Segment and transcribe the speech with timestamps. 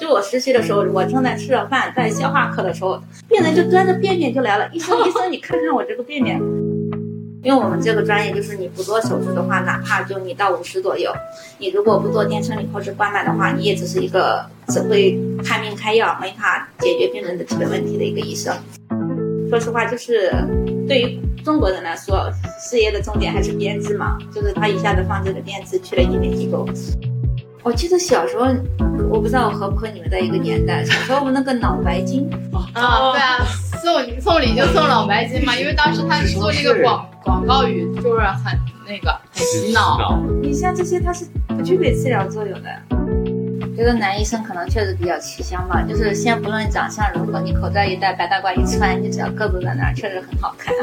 [0.00, 6.40] 就我实习的时候，我正在吃着饭，在消化科的时候，病人就端着便便就来了，医生医生，你看看我这个便便。
[7.42, 11.12] 因为我们这个专业就是你不做手术的话，哪怕就你到五十左右，
[11.58, 18.54] 你如果不做电生理或是关脉的话，你也只是一个只会看病开药，没法解决病人的基本问题的一个医生。
[19.50, 20.32] 说实话，就是
[20.88, 26.66] 对于中国人来说，事业的重点还是编制嘛，就是他一下子放弃了编制，去了医美机构。
[27.64, 28.44] 我记得小时候，
[29.08, 32.28] 我不知道我和不和你们在一个年代，小时候我们那个脑白金
[32.74, 33.38] 啊，对啊，
[33.82, 40.20] 送送礼就送脑白金嘛，因为当时他做这个广广告语就是很那个很洗脑。
[40.42, 42.68] 你像这些，它是不具备治疗作用的。
[43.74, 50.74] 觉得男医生可能确实比较吃香吧，就是先不论长相如何，你口罩一戴，白大褂一穿，你只要个子在那儿，确实很好看。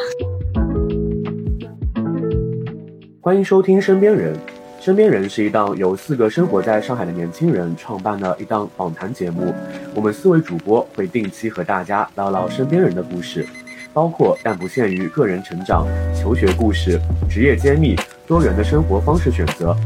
[3.21, 4.33] 欢迎收听《身边人》，
[4.81, 9.53] 《身边人》是一档由四个生活在上海的年轻人创办的一档访谈节目。
[9.93, 13.45] 我们四位主播会定期和大家唠唠身边人的故事，
[13.93, 15.85] 包括但不限于个人成长、
[16.19, 17.95] 求学故事、职业揭秘。
[18.25, 19.77] 多元的生活方式选择，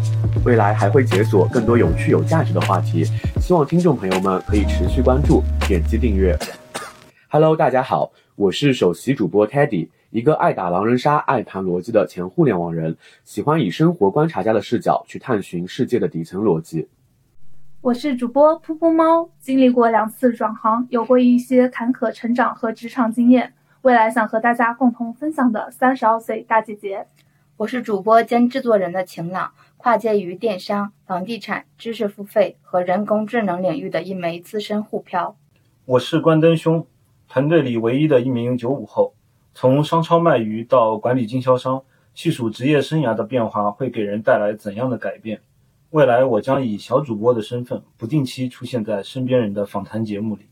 [0.45, 3.03] 未来还会解锁更多有趣有价值的话题，
[3.41, 6.33] 希望听众朋友们可以持续关注，点击订阅。
[7.27, 16.87] Hello，大家好，我是首席主播 Teddy，一个爱打狼人杀、爱谈逻辑的前互联网人，喜欢以生活观察家的视角去探寻世界的底层逻辑。
[17.81, 27.07] 我是主播噗噗猫，经历过两次转行，有过一些坎坷成长和职场经验，未来想和大家共同分享的三十二岁大姐姐。
[27.57, 35.35] 我是主播兼制作人的晴朗，跨界于电商、房地产、知识付费和人工智能领域的一枚资深沪漂。
[35.83, 36.87] 我是关灯兄，
[37.27, 39.13] 团队里唯一的一名九五后，
[39.57, 41.81] 从商超卖鱼到管理经销商，
[42.13, 45.41] 细数职业生涯的变化会给人带来怎样的改变？
[45.91, 50.45] 未来我将以小主播的身份，不定期出现在身边人的访谈节目里。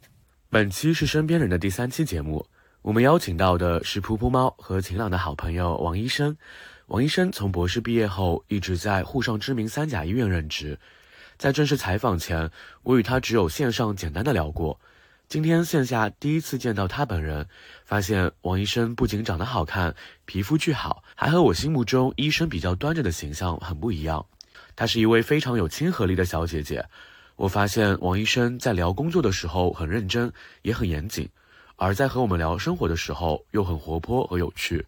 [0.49, 2.45] 本期是身边人的第三期节目，
[2.81, 6.37] 我们邀请到的是噗噗猫和晴朗的好朋友王医生。
[6.87, 10.79] 王医生从博士毕业后一直在沪上知名三甲医院任职，
[11.37, 12.49] 在正式采访前，
[12.83, 14.79] 我与他只有线上简单的聊过。
[15.33, 17.47] 今天线下第一次见到他本人，
[17.85, 19.95] 发现王医生不仅长得好看，
[20.25, 24.27] 皮肤巨好，还和我心目中医生比较端着的形象很不一样。
[24.75, 26.85] 她是一位非常有亲和力的小姐姐。
[27.35, 31.27] 我发现王医生在聊工作的时候很认真，也很严谨，
[31.77, 34.85] 而在和我们聊生活的时候又很活泼和有趣。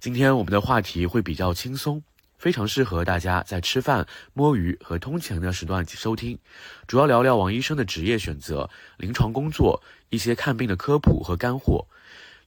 [0.00, 2.02] 今天我们的话题会比较轻松，
[2.38, 6.38] 非常适合大家在吃饭、摸鱼和通勤的时段收听。
[6.86, 11.86] 主要聊聊王医生的职业选择、临床工作、一些看病的科普和干货。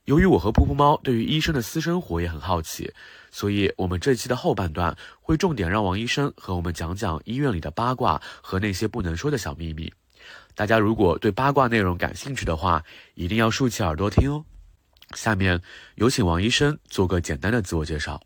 [0.06, 2.92] 由于我和噗噗猫对于医生的私生活也很好奇，
[3.30, 9.94] 所以我们这期的后半段会重点让王医生和我们讲讲医院里的八卦和那些不能说的小秘密。
[10.56, 12.84] 大家如果对八卦内容感兴趣的话，
[13.14, 14.44] 一定要竖起耳朵听哦。
[15.16, 15.62] 下面
[15.96, 18.20] 有请王医生做个简单的自我介绍。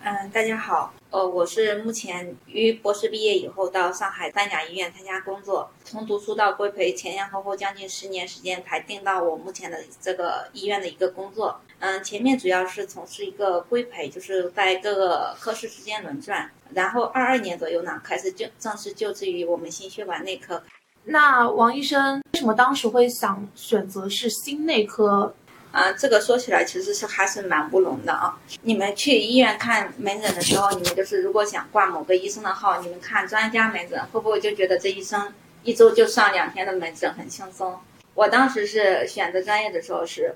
[0.00, 11.58] 嗯，大家好，呃，我是目前于博士毕业以后到上海三甲医院参加工作，从读书到规培前前后后将近十年时间才定到我目前的这个医院的一个工作。
[11.78, 20.62] 嗯，前面主要是从事一个规培，就是在各个科室之间轮转，然后二二年左右呢开始就正式就职于我们心血管内科。
[21.04, 25.34] 那王医生为什么当时会想选择是心内科？
[25.70, 28.38] 啊，这个说起来其实是还是蛮乌龙的啊。
[28.62, 37.78] 你们去医院看门诊的时候，你们就是如果想挂某个医生的号，你们看专家门诊，会不会就觉得这医生一周就上两天的门诊很轻松？
[38.14, 40.34] 我当时是选择专业的时候，是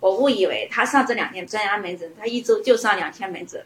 [0.00, 3.64] 我误以为他上这两天专家门诊，他一周就上两天门诊，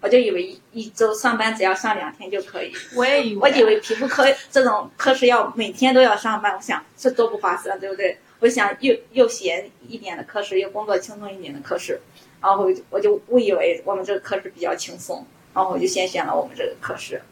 [0.00, 2.72] 我就以为一一周上班只要上两天就可以。
[2.96, 8.18] 我也以为，我以为皮肤科这种科室要每天都要上班，我想这多不划算，对不对？
[8.44, 11.98] 我想又又闲一点的科室，又工作轻松一点的科室，
[12.42, 15.24] 然后我就误以为我们这个科室比较轻松，
[15.54, 17.22] 然后我就先选了我们这个科室。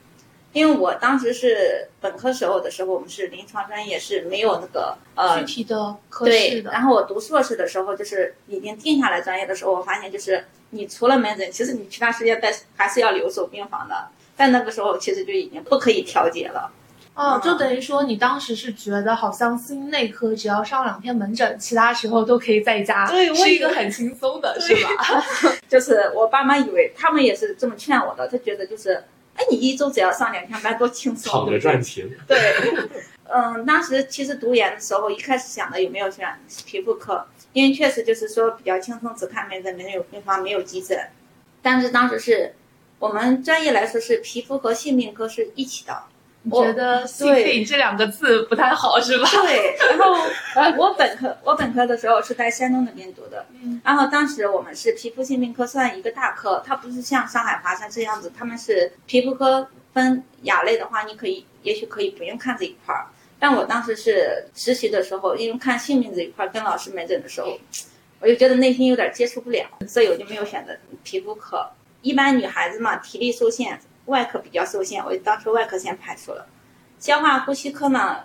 [0.55, 6.71] 因为我当时是本科时候的时候，我们是临床专业，是没有那个呃具体的科室的。
[6.71, 14.09] 然后我读硕士的时候，就是已经定下来专业的时候，我发现就是你除了门诊，其实你其他时间在还是要留守病房的。
[14.35, 16.73] 但那个时候其实就已经不可以调节了。
[17.15, 25.23] 哦，就等于说你当时是觉得好像心内科只要上两天门诊，其他时候都可以在家，对，是一个很轻松的，是吧？
[25.69, 28.95] 就是我爸妈以为，他们也是这么劝我的，他觉得就是，
[29.35, 32.09] 哎，你一周只要上两天班，多轻松，躺着赚钱。
[32.27, 32.39] 对，
[33.25, 36.27] 嗯，当时其实读研的时候，一开始想的有没有选
[36.65, 40.99] 皮肤科，因为确实就是说比较轻松，只看门诊，没有病房，没有急诊。
[41.61, 42.55] 但是当时是
[42.99, 46.05] 我们专业来说是皮肤和性病科是一起的。
[46.45, 49.29] 你觉得“心病”这两个字不太好是吧？
[49.31, 50.13] 对， 然后
[50.77, 53.47] 我本科我本科的时候是在山东那边读的，
[53.85, 63.07] 然后当时我们是皮肤性病科算一个大科，它不是像上海华山这样子，他们是皮肤科分亚类的话，你可以也许可以不用看这一块儿。
[63.39, 67.57] 但我当时是实习的时候，因为看性病这一块，跟老师门诊的时候，
[68.19, 71.65] 我就觉得内心有点接触不了，所以我就没有选择皮肤科。
[72.03, 73.81] 一般女孩子嘛，体力受限。
[74.07, 76.47] 外科比较受限，我就当时外科先排除了。
[76.99, 78.25] 消化呼吸科呢，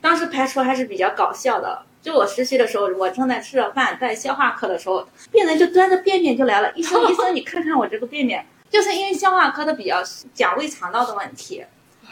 [0.00, 1.84] 当时排除还是比较搞笑的。
[2.02, 6.72] 就我实习的时候，我正在吃着饭，在消化科的时候，病人就端着便便就来了。
[6.74, 10.00] 医生，医生，你看看我这个便便，就是因为消化科的比较
[10.32, 11.64] 讲胃肠道的问题，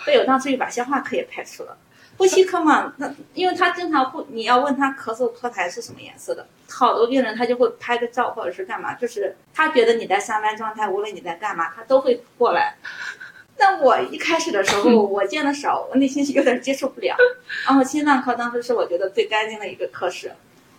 [0.05, 1.77] 所以我当时就把消化科也排除了。
[2.17, 12.77] 呼吸科嘛，那因为他经常会，你要问他咳嗽脱痰是什么颜色的，好多病人他就会拍个照或者是干嘛，就是他觉得你在上班状态，无论你在干嘛，他都会过来。
[13.57, 17.17] 但我一开始的时候， 我见的少，我内心是有点接受不了。
[17.67, 20.33] 然后心脏科当时是我觉得最干净的一个科室。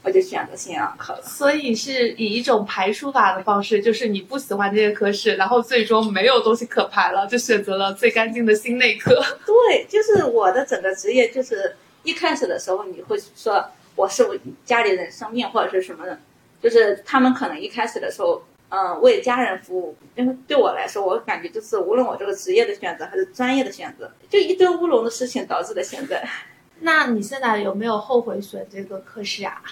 [0.05, 9.15] 我就选择心脏科了，所以是以一种排除法的方式，就是你不喜欢这些科室，然后最终没有东西可排了，就选择了最干净的心内科。
[9.47, 13.65] 对，就是我的整个职业，就是一开始的时候你会说
[13.95, 16.19] 我是为家里人生病或者是什么的，
[16.61, 19.97] 就是他们可能一开始的时候，嗯，为家人服务。
[20.15, 26.23] 因为对我来说，我感觉就是无论我这个职业的选择还是专业的选择，就一堆乌龙的事情导致的现在。
[26.81, 29.63] 那你现在有没有后悔选这个科室啊？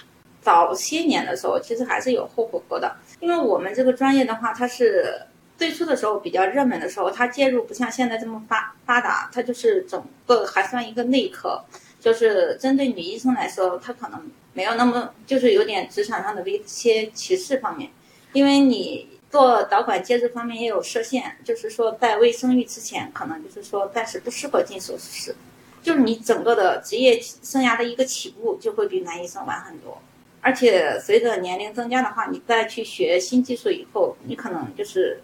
[0.44, 5.22] 早些年的时候，其实还是有后悔过的，因为我们这个专业的话，它是
[5.56, 11.64] 最初的时候比较热门的时候，它介入不像现在这么发发达，它就是整个还算一个内科，
[11.98, 17.90] 就是针对女医生来说，它可能没有那么就是有点职场上的一些歧视方面，
[18.34, 25.34] 因为你做导管介入方面也有设限，就是说在未生育之前，可能就是说暂时不适合进手术室，
[25.82, 29.96] 就是你整个的职业生涯的一个起步就会比男医生晚很多。
[30.44, 35.22] 而且随着年龄增加的话，你再去学新技术以后，你可能就是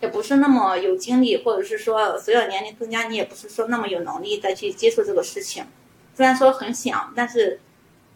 [0.00, 5.64] 也不是那么有精力，或者是说随着年龄增加，你也不是说那么有能力再去接触这个事情。
[6.14, 7.58] 虽然说很想，但是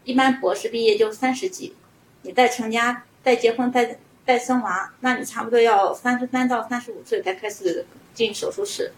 [0.04, 1.74] 一般博士毕业就三十几，
[2.22, 7.84] 你再成家、再结婚、再再生娃，那你差不多要三十三到三十五岁才开始
[8.14, 8.92] 进手术室，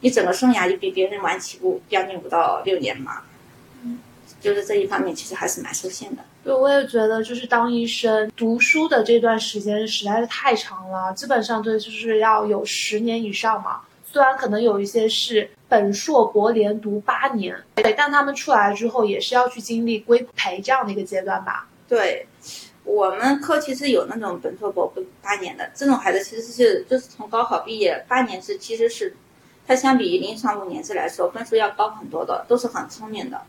[0.00, 3.22] 你整个生涯就比别人晚起步将近五到六年嘛。
[4.42, 6.22] 就是这一方面其实还是蛮受限的。
[6.44, 13.80] 对，我也觉得，就是当医生读书的这段时间实在是太长了，基本上对，就是要有十年以上嘛。
[14.04, 21.66] 虽然可能有一些是本硕博连读八年，对，但他们出来之后也是要去经历规培这样的一个阶段吧。
[21.88, 22.26] 对，
[22.84, 24.92] 我们科其实有那种本硕博
[25.22, 29.14] 八年的这种孩子，其实是就是从高考毕业八年制，其实是。
[29.64, 33.40] 他相比于临床五年制来说，分数要高很多的，都是很聪明的。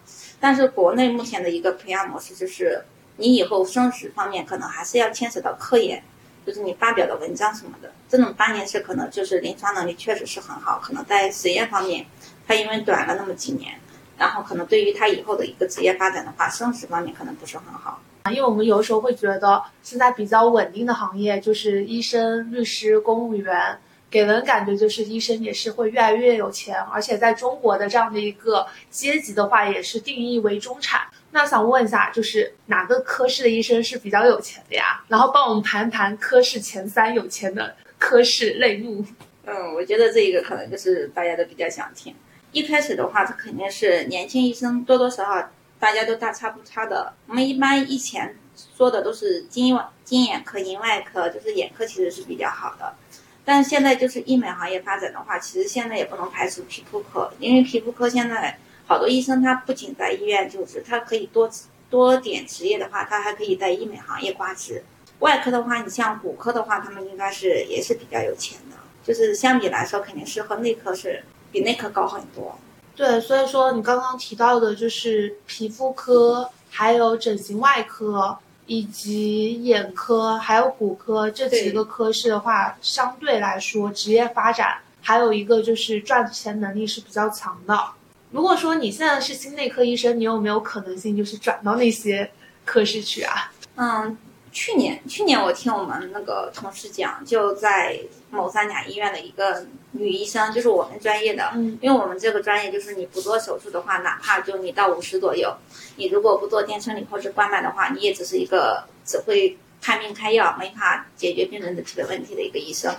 [0.44, 2.84] 但是国内目前的一个培养模式就是，
[3.16, 6.04] 你以后升职方面可能还是要牵扯到科研，
[6.46, 7.90] 就是你发表的文章什么的。
[8.10, 12.06] 这种八年制可能就是临床能力确实是很好，可能在实验方面，
[12.46, 13.72] 它因为短了那么几年，
[14.18, 18.02] 然后可能对于他以后的一个职业发展的话，升职方面可能不是很好。
[18.30, 23.80] 因为我们有时候会觉得，现在比较稳定的行业就是医生、律师、公务员。
[24.14, 31.02] 给人感觉就是医生也是会越来越有钱，而且在中国的这样的一个阶级的话，也是定义为中产。
[31.32, 35.04] 那想问一下，就是哪个科室的医生是比较有钱的呀？
[35.08, 39.04] 然后帮我们盘盘科室前三有钱的科室类目。
[39.46, 42.14] 嗯，我觉得这一个可能就是大家都比较想听。
[42.52, 45.50] 一开始的话，他肯定是年轻医生，多多少少
[45.80, 47.12] 大家都大差不差的。
[47.26, 48.38] 我们一般以前
[48.78, 52.94] 说的都是精精眼科、银外科，就是眼科其实是比较好的。
[53.46, 58.58] 但现在就是医美行业发展的话，其实现在也不能排除皮肤科，因为皮肤科现在
[58.88, 61.50] 好多医生他不仅在医院就职，他可以多
[61.90, 64.84] 多点职业的话，他还可以在医美行业挂职。
[65.20, 72.58] 外科的话，你像骨科的话，他们应该是也是比较有钱的，就是相比来说肯定是和内科是比内科高很多。
[72.96, 78.38] 对，所以说你刚刚提到的就是皮肤科，还有整形外科。
[78.66, 87.80] 以及眼科还有骨科这几个科室的话，相对来说职业发展还有一个就是赚钱能力是比较强的。
[88.32, 92.32] 如果说你现在是心内科医生，你有没有可能性就是转到那些
[92.66, 93.52] 科室去啊？
[93.76, 94.18] 嗯。
[94.56, 98.00] 去年，去年我听我们那个同事讲，就在
[98.34, 105.56] 某三甲医院的一个女医生，就是我们专业的，嗯，因为我们这个专业就是你不做手术的话，哪怕就你到五十左右，
[105.98, 112.92] 你如果不做电生理或者冠脉的话，你也只是一个只会看病开药，没法解决病人的基本问题的一个医生。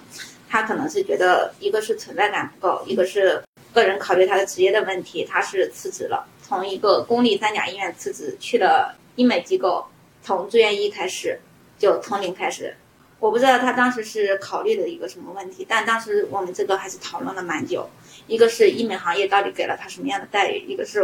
[0.49, 9.85] 他可能是觉得一个是存在感不够，一个是个人考虑他的职业的问题，他是辞职了，从一个公立三甲医院辞职，去了医美机构，
[10.23, 11.41] 从住院医开始，
[11.77, 12.77] 就从零开始。
[13.25, 17.89] 我不知道他当时是考虑的一个什么问题，但当时我们这个还是讨论了蛮久。
[18.27, 21.03] 一个是医美行业到底给了他什么样的待遇，一个是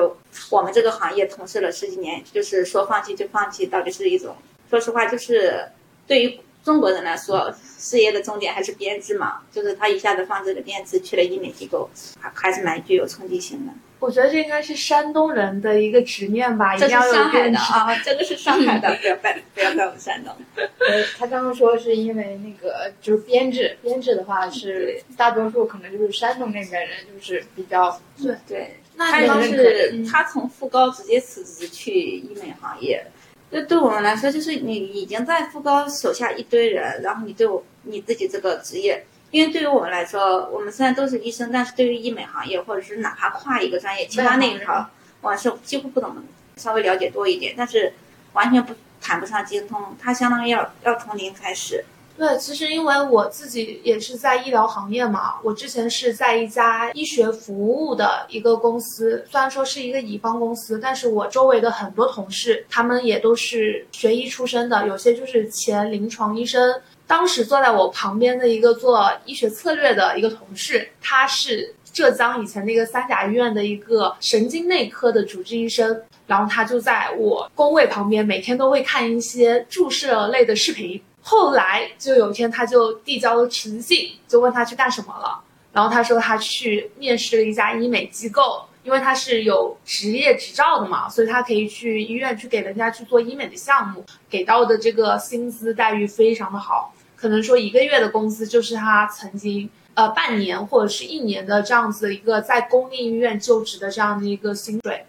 [0.51, 4.37] 我们这个行业从事了十几年，就是说放弃就放弃，到底是一种，
[4.69, 5.67] 说实话，就是
[6.07, 11.89] 对于中国人来说，事业的终点还是编制嘛，就是他一下子放这个编制去了医美机构，
[12.21, 13.73] 还还是蛮具有冲击性的。
[14.01, 17.59] 我觉得这应该是山东人的一个执念吧，一定要有上海的编制。
[17.59, 20.35] 啊，这个是上海的， 不要怪不要怪我们山东。
[20.57, 28.01] 呃，他刚刚说是因为那个就是编制，编制的话是大多数可能就是山东那边人就是比较
[28.49, 33.05] 对，那他当你们时嗯他从副高直接辞职去医美行业，
[33.51, 46.23] 这对我们来说就是你已经在副高手下一堆人，然后你对我你自己这个职业，因为对于我们来说，我们虽然都是医生，但是对于医美行业或者是哪怕跨一个专业，其他那一行我是几乎不怎么，
[46.57, 47.93] 稍微了解多一点，但是
[48.33, 51.85] 完全不谈不上精通，它相当于要要从零开始。
[52.17, 66.83] 对，其实因为我自己也是在医疗行业嘛，我之前是在一家医学服务的一个公司，虽然说是一个乙方公司，但是我周围的很多同事，他们也都是学医出身的，有些就是前临床医生。
[67.11, 81.03] 当时坐在我旁边的一个做医学策略的一个同事，他是浙江以前那个三甲医院的一个神经内科的主治医生，然后他就在我工位旁边，每天都会看一些注射类的视频。
[81.21, 85.43] 后来就有一天，他就递交了辞职信，就问他去干什么了。
[85.73, 105.05] 然后他说他去面试了一家医美机构，因为他是有职业执照的嘛，所以他可以去医院去给人家去做医美的项目，给到的这个薪资待遇非常的好，可能说一个月的工资就是他曾经呃半年或者是一年的这样子的一个在公立医院就职的这样的一个薪水。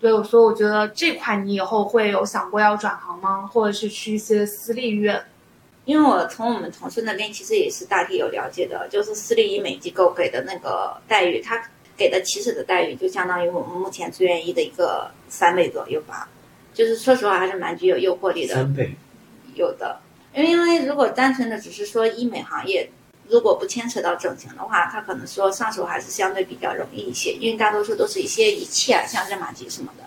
[0.00, 3.46] 对，所以我觉得这块你以后会有想过要转行吗？
[3.46, 5.22] 或者是去一些私立医院？
[5.84, 11.60] 因为我从我们同事那边其实也是大体有了解的，就是私立医美机构给的那个待遇，他
[11.96, 16.28] 给的起始的待遇就相当于我们目前住院医的一个三倍左右吧，
[16.74, 18.54] 就是说实话还是蛮具有诱惑力的。
[18.54, 18.94] 三倍，
[19.54, 20.00] 有的，
[20.34, 22.88] 因为如果单纯的只是说医美行业，
[23.28, 30.04] 如果不牵扯到整形的话，它可能说上手还是相对比较容易一些，因为大多数都是一些仪器啊，像热玛吉什么的。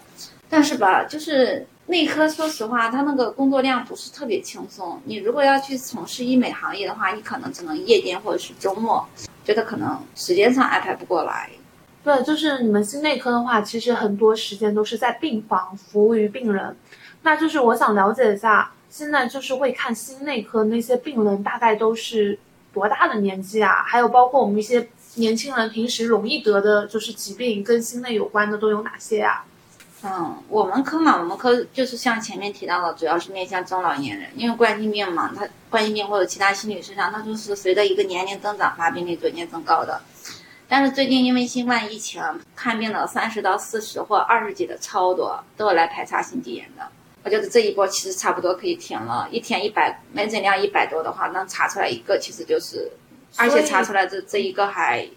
[0.50, 5.02] 但是吧，就是内科，说实话，它那个工作量不是特别轻松。
[5.06, 9.06] 你如果要去从事医美行业的话，你可能只能夜间或者是周末，
[9.44, 11.50] 觉得可能时间上安排不过来。
[12.04, 16.76] 对，就是你们心内科的话，其实很多时间都是在病房服务于病人。
[17.24, 22.40] 那就是我想了解一下，现在就是会看心内科那些病人大概都是
[22.74, 23.84] 多大的年纪啊？
[23.84, 29.44] 还有包括我们一些年轻人平时容易得的就是疾病跟心内有关的都有哪些啊？
[30.02, 40.02] 嗯，我们科嘛，我们科就是像前面提到的，主要是面向中老年人，因为冠心病嘛，它冠心病或者其他心理失常，它就是随着一个年龄增长，发病率逐渐增高的。
[40.70, 42.24] 但是最近因为新冠疫情，
[42.56, 46.88] 看病的三十到四十或二十几的超多，都有来排查心肌炎的。
[47.26, 52.92] 我觉得这一波其实差不多可以停了，一天一百门诊量一百多的话，能查出来一个，其实就是，
[53.36, 55.10] 而且查出来这这一个还，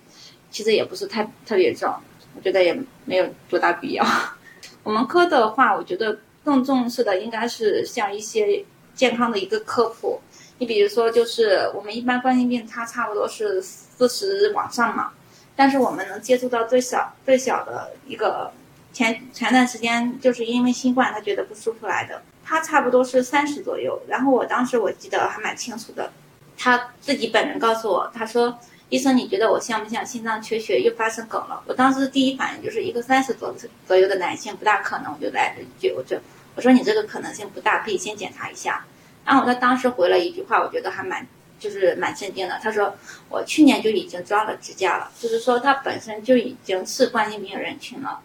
[0.50, 1.94] 其实也不是太特别重，
[2.34, 2.74] 我觉得也
[3.04, 4.02] 没有多大必要。
[4.82, 10.18] 我们科的话，我觉得更重视的应该是像一些健康的一个科普。
[10.56, 15.12] 你比如说，就是我们一般冠心病，它差不多是四十往上嘛，
[15.54, 18.50] 但是我们能接触到最小最小的一个
[18.98, 24.02] 前前段时间就是因为新冠，他觉得不舒服来的，他差不多是三十左右。
[24.08, 26.10] 然后我当时我记得还蛮清楚的，
[26.56, 28.58] 他自己本人告诉我，他说。
[28.90, 31.62] 医生，你觉得我像不像心脏缺血又发生梗了？
[31.66, 33.54] 我当时第一反应就是一个三十左
[33.86, 36.16] 左右的男性不大可能，我就来了一句，我就
[36.54, 38.82] 我说你这个可能性不大，可以先检查一下。
[39.26, 41.26] 然后他当时回了一句话，我觉得还蛮
[41.58, 42.58] 就是蛮镇定的。
[42.62, 42.94] 他说
[43.28, 48.18] 我去年就已经装了支架了，就是说他本身就已经是冠心病人群了。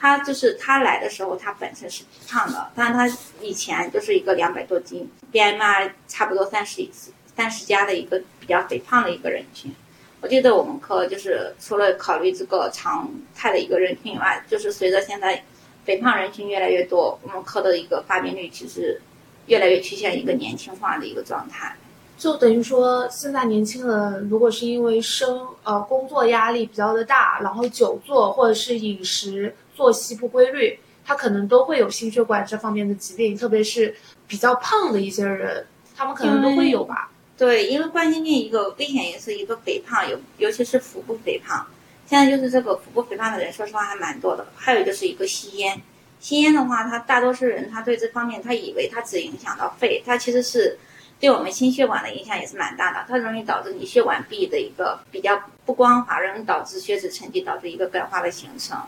[0.00, 6.88] 他就是他来的时候，他本身是胖的，但是他以前就是一个两百多斤，BMI 差不多三十
[7.36, 9.70] 三十加的一个比较肥胖的一个人群。
[10.22, 15.42] 我记得我们科就是除了考虑这个常态的一个人群以外，就是随着现在
[15.84, 19.00] 肥胖人群越来越多，我们科的一个发病率其实
[19.46, 21.76] 越来越趋向一个年轻化的一个状态。
[22.18, 33.96] 就等于说，现在年轻人如果是因为生呃工作压力比较的大，然后久坐或者是饮食作息不规律，他可能都会有心血管这方面的疾病，特别是
[34.26, 37.10] 比较胖的一些人，他们可能都会有吧。
[37.38, 41.66] 对，因为冠心病一个危险因素，一个肥胖，尤尤其是腹部肥胖。
[42.04, 44.46] 现在就是这个腹部肥胖的人，说实话还蛮多的。
[44.54, 45.80] 还有就是一个吸烟，
[46.20, 50.78] 吸烟的话，他大多数人他对这方面他以为他只影响到肺，他其实是
[51.18, 53.06] 对我们心血管的影响也是蛮大的。
[53.08, 58.78] 它容易导致你血管壁的一个比较不光滑，容易导致血脂沉积，导致一个钙化的形成。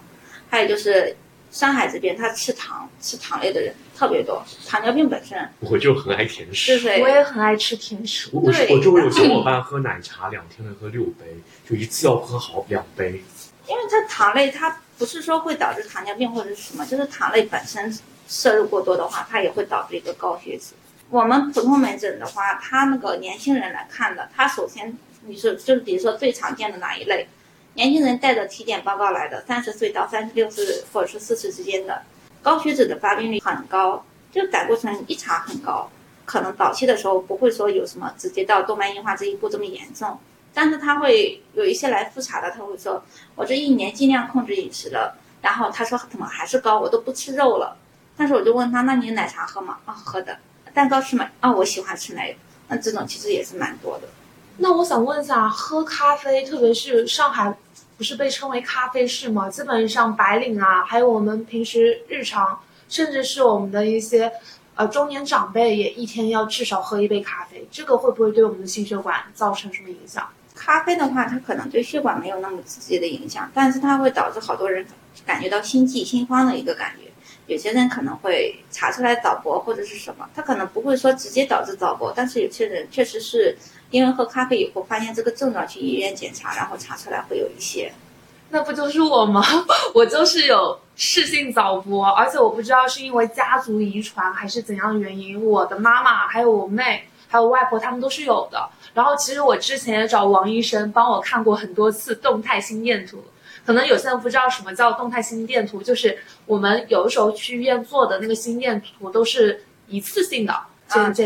[0.52, 1.16] 还有就是
[1.50, 6.75] 上海这边，他吃糖吃糖类的人特别多，糖尿病本身我就很爱甜食。
[6.75, 7.00] 是谁？
[7.00, 8.28] 我也很爱吃甜食。
[8.35, 11.25] 我我对我周围有小伙伴喝奶茶，两天能喝六杯，
[11.66, 13.23] 就一次要喝好两杯。
[13.66, 20.75] 因为它糖类它不是说会导致糖尿病或者是什么，就是糖类本身摄入过多的话，它也会导致一个高血脂。
[21.09, 24.94] 我们普通门诊的话，他那个年轻人来看的，他首先
[25.25, 27.26] 你是就是比如说最常见的哪一类，
[27.74, 32.02] 年轻人带着体检报告来的，三十岁到三十六岁或者是四十之间的，
[32.42, 35.90] 高血脂的发病率很高，就胆固醇一查很高，
[36.24, 40.18] 可能早期的时候不会说有什么直接到动脉硬化这一步这么严重，
[40.52, 43.02] 但是他会有一些来复查的，他会说
[43.34, 47.76] 我这一年尽量控制饮食了，然后他说怎么还是高，我都不吃肉了，
[48.16, 49.78] 但是我就问他，那你奶茶喝吗？
[49.86, 50.36] 啊，喝的。
[50.74, 51.28] 蛋糕吃吗？
[51.40, 52.34] 啊，我喜欢吃奶油。
[52.68, 54.08] 那这种其实也是蛮多的。
[54.59, 57.52] 那我想问一下，喝咖啡，特别是上海，
[57.97, 59.49] 不是被称为咖啡市吗？
[59.50, 64.30] 基本上白领啊，还有我们平时日常，甚至是我们的一些
[64.75, 67.66] 呃中年长辈，也一天要至少喝一杯咖啡。
[67.71, 70.28] 这个会不会对我们的心血管造成什么影响？
[70.54, 74.87] 咖啡的话，它可能对血管没有那么直接的影响，但是它会导致好多人
[75.26, 77.11] 感觉到心悸、心慌的一个感觉。
[77.52, 83.54] 有些人可能会查出来早搏或者是什么，他可能不会说直接导致早搏，但是有些人确实是
[83.90, 87.92] 因为喝咖啡以后发现这个症状去医院检查，然后查出来会有一些。
[88.49, 89.42] 那不就是我吗？
[89.94, 98.68] 我就是有室性早搏，而且我不知道是因为家族遗传还是怎样的原因，我的妈妈还有我妹还有外婆他们都是有的。
[98.94, 103.25] 然后其实我之前也找王医生帮我看过很多次动态心电图。
[103.64, 110.69] 可能有些人不知道什么叫动态心电图，就是我们有的时候去医院做的那个心电图都是一次性的啊。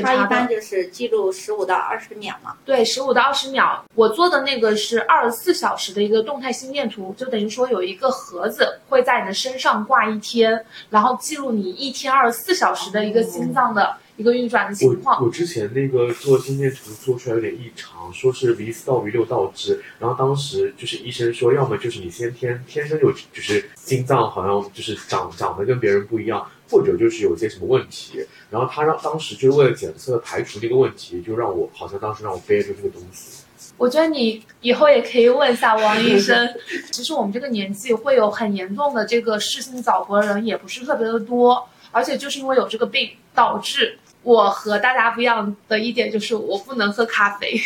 [0.03, 2.55] 它一般就是记录十五到二十秒嘛。
[2.65, 3.85] 对，十五到二十秒。
[3.97, 15.21] 我做的那个是二十四小时的一个动态心电图，就等于说有一个盒子会在你的身上挂一天，然后记录你一天二十四小时的一个心脏的一个运转的情况。
[15.21, 33.43] 我我之前那个做心电图做出来有点异常，说是 V 四到 V 六倒置，然后当时就是医生说，要么就是你先天天生就就是心脏好像就是长长得跟别人不一样，或者就是有些什么问题，然后他让当时就是为了检测排除这个问题，就让我好像当时让我背着这个东西。
[33.79, 36.49] 我觉得你以后也可以问一下王医生。
[36.91, 47.57] 其实我们这个年纪会有很严重的这个室性早搏的人也不是特别的多，而且就是因为有这个病，导致我和大家不一样的一点就是我不能喝咖啡。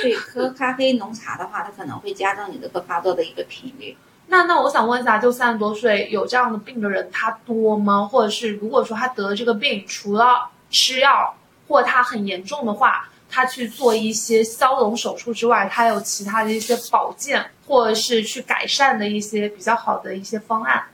[0.00, 3.94] 对，喝咖啡、浓茶的话，它可能会加重你这个发作的一个频率。
[4.28, 8.08] 那那我想问一下，就三十多岁有这样的病的人，他多吗？
[8.10, 11.34] 或者是如果说他得了这个病，除了吃药
[11.68, 20.84] 或他很严重的话，他去做一些消融手术之外，他有其他的一些保健或者是去改善的一些比较好的一些方案？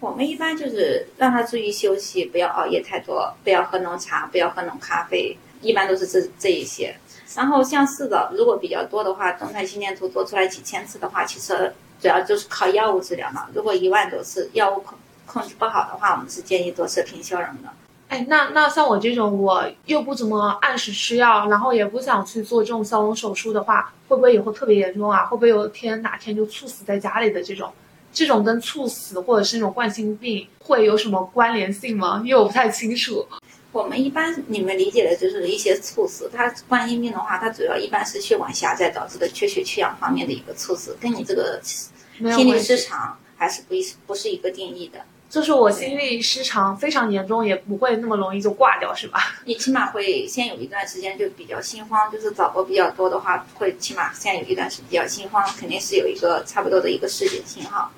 [0.00, 6.96] 我们一般就是让他注意休息，不要熬夜太多，不要喝浓茶，不要喝浓咖啡，一般都是这这一些。
[7.36, 13.46] 然后像是的，如果比较多的话，动态心电图做出来几千次的话，其实主要就是靠药物治疗嘛。
[13.54, 17.68] 如果一万多次药物控控制不好的话，我们是建议做射频消融的。
[18.08, 25.26] 哎，那那像我这种，我又不怎么按时吃药，然后也不想去做这种消融手术的话，会不会以后特别严重啊？
[25.26, 27.70] 会不会有天哪天就猝死在家里的这种？
[28.12, 32.22] 这种跟猝死或者是那种冠心病会有什么关联性吗？
[32.24, 33.26] 因为我不太清楚。
[33.72, 44.98] 我们一般你们理解的就是一些猝死，它冠心病的话，它主要一般是血管狭窄导致的缺血缺氧方面的一个猝死，跟你这个心律失常还是不一不是一个定义的。
[45.28, 49.20] 就是我心律失常非常严重，也不会那么容易就挂掉，是吧？
[49.44, 57.88] 你起码会先有一段时间就比较心慌，就是早搏比较多的话，会起码先有一段时间比较心慌，肯定是有一个差不多的一个视觉信号。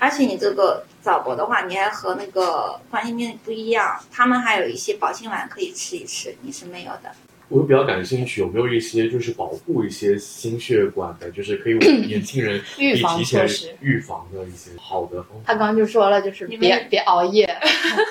[0.00, 7.12] 而且你这个早搏的话，你还和那个冠心病不一样，他们还有一些保心丸可以吃一吃，你是没有的。
[7.48, 11.74] 我比较感兴趣，有没有一些就是保护一些心血管的，就是可以
[12.06, 15.42] 年轻人预防提前措施预防的一些好的方法？
[15.44, 17.44] 他刚刚就说了，就是你别别熬夜，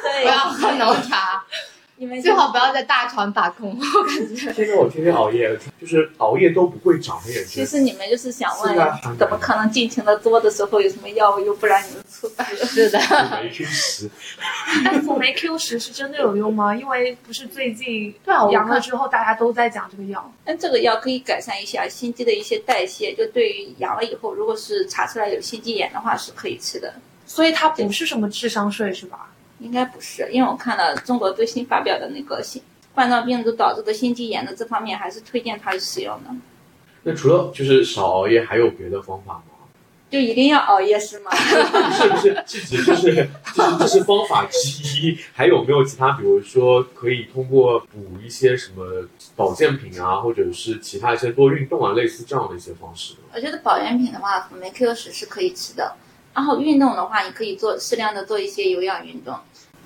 [0.04, 1.44] 对不要喝浓茶。
[2.02, 4.54] 你们最好不要在大厂打工， 我感觉。
[4.54, 7.46] 现在我天天熬夜，就是熬夜都不会长眼睛。
[7.46, 8.74] 其实你们就是想问，
[9.18, 12.66] 怎么可能尽情的多的时候有什么药物，又不让你们猝死？
[12.66, 12.98] 是的，
[13.44, 14.10] 没 Q 十，
[14.86, 16.74] 哎，辅酶 Q 十是真的有用吗？
[16.74, 20.34] 因为不是最近对啊我阳了之后，大家都在讲这个药。
[20.46, 26.94] 但这个药可以改善一下心肌的一些代谢，就对于阳了以后，如果是查出来有心肌炎的话，是可以吃的。
[27.26, 29.30] 所以它不是什么智商税是吧？
[29.60, 32.62] 应该不是，因为我看了中国最新发表的那个新
[32.94, 36.30] 冠状病毒导致的心肌炎的这方面，还是推荐它使用的。
[37.04, 39.44] 那除了就是少熬夜，还有别的方法吗？
[40.10, 41.30] 就一定要熬夜是吗？
[41.38, 43.30] 是不是是指就是就是
[43.78, 45.16] 这是方法之一？
[45.34, 53.20] 还有没有其他，比如说可以通过补一些什么保健品啊，或者是其他一些多运动啊，类似这样的一些方式呢？
[53.36, 55.94] 我觉得保健品的话，辅酶 Q 十是可以吃的。
[56.34, 59.36] 然后运动的话，你可以做适量的做一些有氧运动，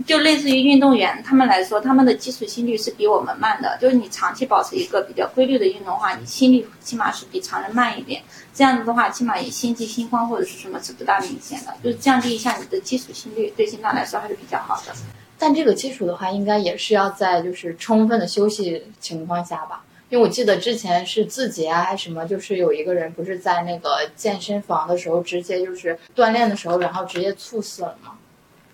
[0.06, 3.78] 就类似于运动员他们来说，他们的基础心率是比我们慢的。
[3.80, 8.22] 就是你长期保持一个比较规律的运动的话，你心率起码是比常人慢一点。
[8.54, 14.94] 这样子的话，起码你心悸、心慌或者是什么是不大明显的，就是降低一下你的基础心率，对心脏来说还是比较好的。
[15.38, 19.84] 但这个基础的话，应该也是要在就是充分的休息情况下吧。
[20.10, 28.12] 因为我记得之前是自己啊，还是什么，就是有一个人不是在那个健身房的时候，直接就是锻炼的时候，然后直接猝死了吗？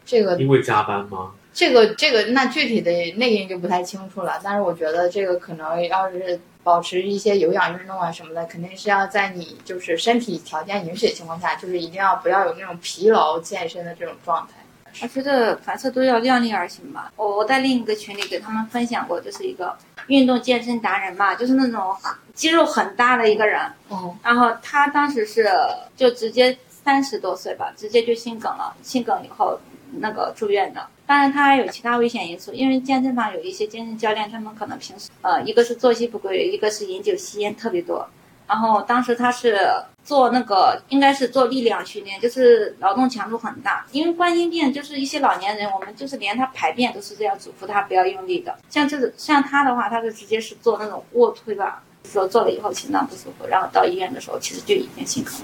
[0.10, 1.32] 这个因为加班吗？
[1.54, 4.40] 这个这个，那具体的内因就不太清楚了。
[4.44, 14.54] 但是我觉得这个可能要是保持一些有氧运动啊什么的，肯定是要在你就是身体条件允许的情况下，就是一定要不要有那种疲劳健身的这种状态。
[15.04, 17.12] 我觉得凡事都要量力而行吧。
[17.16, 19.76] 我我在另一个群里给他们分享过，就是一个
[20.08, 21.96] 运动健身达人嘛，就是那种
[22.34, 23.62] 肌肉很大的一个人。
[23.90, 25.48] 哦，然后他当时是
[25.96, 29.60] 就直接三十多岁吧，直接就心梗了，心梗以后
[29.94, 30.86] 那个住院的。
[31.06, 38.08] 当然他还有其他危险因素，因为健身房有一些健身教练，他们可能平时呃一个是作息不规律，一个是饮酒吸烟特别多。
[38.48, 39.60] 然后当时他是
[40.04, 43.86] 做那个应该是做力量训练，就是劳动强度很大。
[43.92, 48.58] 因为冠心病就是一些老年人，我们就是连他排便都是这样嘱咐他不要用力的。
[48.70, 55.42] 像这个像他的话，他是直接是做那种卧推吧，说做了以后心脏不舒服，然后到医院的时候其实就已经心梗了。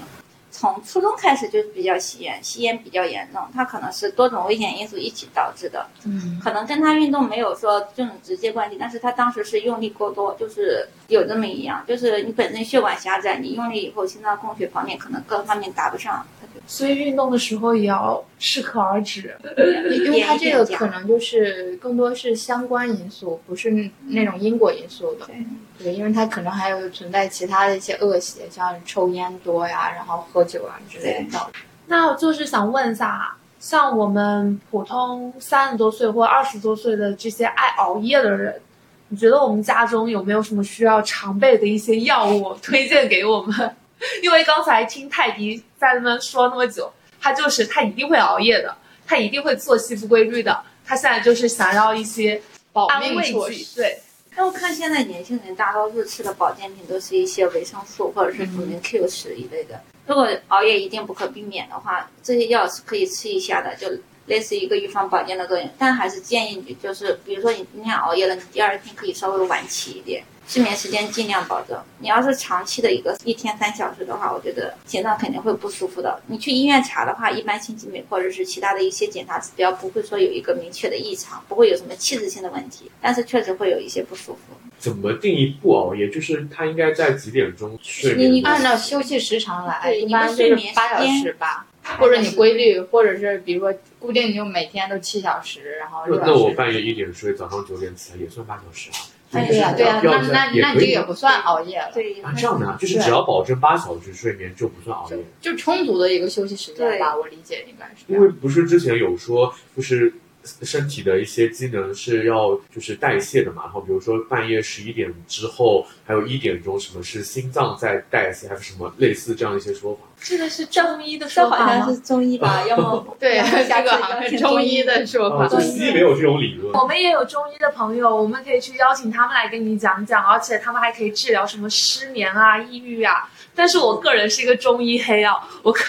[0.58, 5.86] 从初中开始就比较吸烟，吸烟比较严重，他可能是多种危险因素一起导致的。
[6.06, 16.26] 嗯，可能跟他运动没有说这种直接关系，但是他当时是用力过多，就是有这么一样，就是你本身血管狭窄，你用力以后心脏供血方面可能各方面达不上，
[16.66, 19.36] 所以运动的时候也要适可而止。
[20.06, 25.26] 因为它这个可能能就是更多是相关因素，不是那种因果因素的。
[25.26, 25.36] 对，
[25.80, 31.50] 因为他可能还有存在其他的一些恶习，像抽烟多呀，然后喝酒啊之类的。
[31.86, 38.60] 那就是想问一下，像我们普通三十多岁或二十多岁的这些爱熬夜的人，
[39.08, 43.76] 你觉得我们家中有没有什么需要常备的一些药物推荐给我们？
[44.22, 52.40] 因为刚才听泰迪在那边说那么久，他就是他一定会熬夜的，他一定会作息不规律的，他现在就是想要一些
[52.72, 53.76] 保安慰命措剂，施。
[53.76, 53.98] 对。
[54.36, 59.80] 但我看现在年轻人大多数吃的保健品都是一些维生素或者是辅酶 Q 十一类的。
[60.06, 63.88] 如果熬夜一定不可避免的话，这些药是可以吃一下的，就
[64.26, 65.68] 类似于一个预防保健的作用。
[65.78, 71.78] 但还是建议你，就是比如说你今天熬夜了，你第二天可以稍微晚起一点，睡眠时间尽量保证。
[71.98, 76.20] 你要是长期的一个一天三小时的话，我觉得心脏肯定会不舒服的。
[76.26, 84.40] 你去医院查的话，一般心肌酶或者是其他的一些检查指标不会说有一个明确的异常，不会有什么器质性的问题，但是确实会有一些不舒服。
[84.78, 86.08] 怎么定义不熬夜？
[86.10, 88.42] 就是他应该在几点钟睡你你？
[88.42, 91.66] 按照休息时长来，一般睡眠八小时间时吧，
[91.98, 96.50] 或者你规律，或者是比如说固定，你就每天都七小时，然后那那我。
[96.56, 98.96] 半夜一点睡，早上九点起来也算八小时啊。
[99.32, 105.18] 哎对呀、对呀、要那那那这个也也不算熬夜了，对啊，这样的啊，就是只要保证八小时睡眠就不算熬夜。
[105.40, 108.28] 就充足的一个休息时间吧，我理解应该是因为。
[108.28, 110.14] 不是之前有说，就是
[110.62, 120.00] 身体的一些机能是要就是代谢的嘛，然后比如说半夜十一点之后，还有一点钟，什么是心脏在代谢，还是什么类似这样一些说法。
[120.18, 122.00] 这个是中医的说法吗好像是？
[122.00, 125.48] 中医吧， 要么 对，要么下次这个好像是中医的说啊，法。
[125.48, 126.72] 中西医没有这种理论。
[126.72, 133.28] 我们也有中医的朋友，我们可以去邀请他们来跟你讲讲，而且他们还可以治疗什么失眠啊、抑郁啊。
[133.56, 135.82] 但是我个人是一个中医黑啊，我可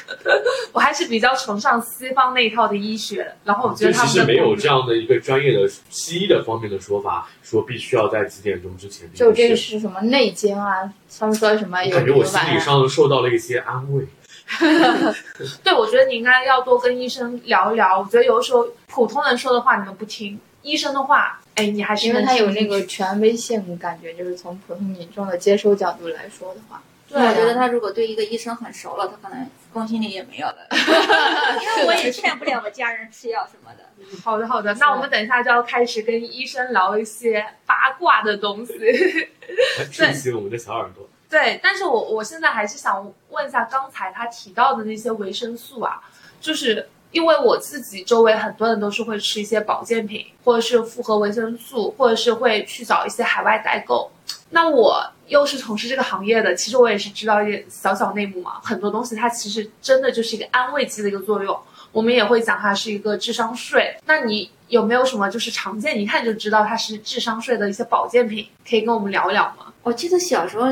[0.72, 9.08] 我还是比较崇尚西方那一套的医学，然后我觉得他们的其实没有这样的一个专业的西医的方面的说法，说必须要在几点钟之前。
[9.14, 10.92] 就这个是什么内经啊？
[11.20, 14.08] 他们说什么有感觉我心理上上受到了一些安慰。
[15.62, 18.00] 对，我觉得你应该要多跟医生聊一聊。
[18.00, 30.68] 我觉得有的时候普通人说的话你们不听，医生的话，哎，你还是因为他有那个权威性，感觉就是从普通民众的接收角度来说的话，对，我觉得他如果对一个医生很熟了，他可能公信力也没有了。
[31.62, 33.84] 因为我也劝不了我家人吃药什么的。
[34.22, 38.74] 好的好的，那我们等一下就要开始跟医生聊一些八卦的东西。
[39.92, 41.08] 顺起我们的小耳朵。
[41.30, 46.02] 对，但是我我现在还是想问一下刚才他提到的那些维生素啊，
[46.42, 54.12] 就是因为我自己周围很多人都是会吃一些保健品，或者是复合维生素，或者是会去找一些海外代购。
[54.50, 61.58] 那我又是从事这个行业的，其实我也是知道一点小小内幕嘛，很多东西它其实真的就是一个安慰剂的一个作用。
[61.92, 63.98] 我们也会讲它是一个智商税。
[64.06, 69.74] 那你有没有什么就是常见，一看就知道它是智商税的一些保健品，可以跟我们聊一聊吗？
[69.84, 70.68] 我记得小时候，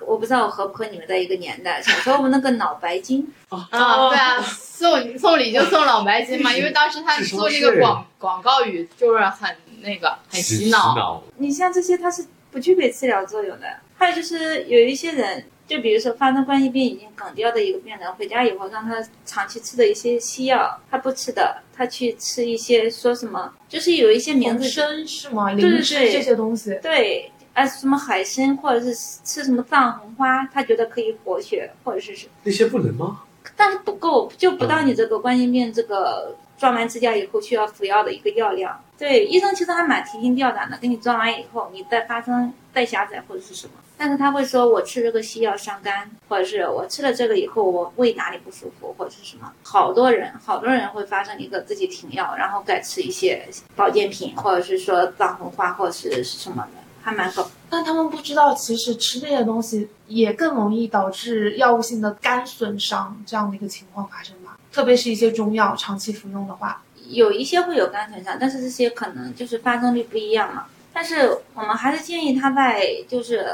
[0.00, 1.80] 我不知道我和不和你们在一个年代。
[1.80, 3.68] 小时候我们那个脑白金， 啊，
[4.08, 10.96] 对啊，送送礼就送脑白金嘛， 因为当时他做那个广广告语就是很那个很洗脑。
[10.96, 13.66] 脑，你像这些它是不具备治疗作用的。
[13.96, 25.52] 还有就是有一些人，就比如说发生冠心病已经梗掉的一个病人，回家以后让他长期吃的一些西药，他不吃的，他去吃一些说什么，就是有一些名名字参是吗？
[25.52, 26.78] 对灵芝对这些东西。
[26.80, 33.22] 对，啊什么海参或者是吃什么藏红花，他觉得可以活血，或者是是，那些不能吗？
[33.56, 38.80] 但是不够，就不到你这个冠心病这个装完支架以后需要服药的一个药量。
[38.96, 49.52] 对，医生其实还蛮提心吊胆的，给你装完以后，你再发生再狭窄或者是什么，但是他会说我吃这个西药伤肝，或者是我吃了这个以后我胃哪里不舒服，或者是什么。
[49.64, 64.36] 好多人，好多人会发生一个自己停药，然后改吃一些保健品，或者是说藏红花或者是什么的，还蛮搞但他们不知道，其实吃这些东西也更容易导致药物性的肝损伤这样的一个情况发生。
[64.74, 70.66] 特别是一些中药长期服用的话，有一些会有肝损伤，但是这些可能就是发生率不一样嘛。
[70.92, 73.46] 但是我们还是建议他在就是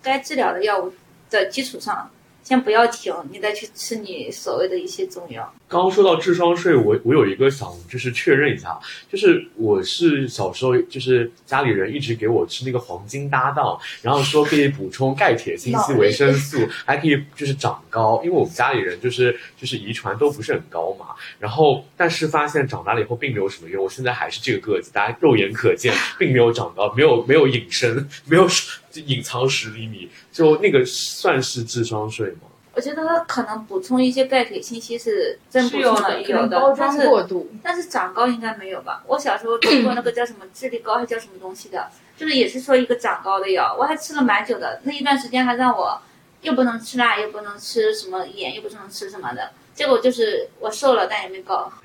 [0.00, 0.92] 该治疗的药物
[1.30, 2.08] 的基础上，
[2.48, 5.52] 先不要停，你再去吃你所谓的一些中药。
[5.68, 8.80] 刚刚说到智商税，我我有一个想就是确认一下，
[9.12, 21.08] 就是我是小时候就是家里人一直给我吃那个黄金搭档，然后说可以补充钙、铁、 锌、硒、维生素，还可以就是长高，因为我们家里人就是就是遗传都不是很高嘛，
[21.38, 28.48] 然后但是发现长大了以后并没有什么用，我现在还是这个个子，大家肉眼可见，并没有长高，没有没有隐身，没有
[28.90, 32.40] 就隐藏十厘米，就那个算是智商税吗？
[32.74, 37.50] 我觉得它可能补充一些钙、铁、信息是真补是有的充的，可能有的，包装但是过度。
[37.60, 39.02] 但是长高应该没有吧？
[39.08, 44.80] 我小时候吃过那个叫什么智力高，还叫什么东西的，就是也是说一个长高的药，我还吃了蛮久的。
[44.84, 46.00] 那一段时间还让我
[46.42, 51.72] 又不能吃辣，又不能吃什么盐，又不能吃什么的，结果就是我瘦了，但也没高。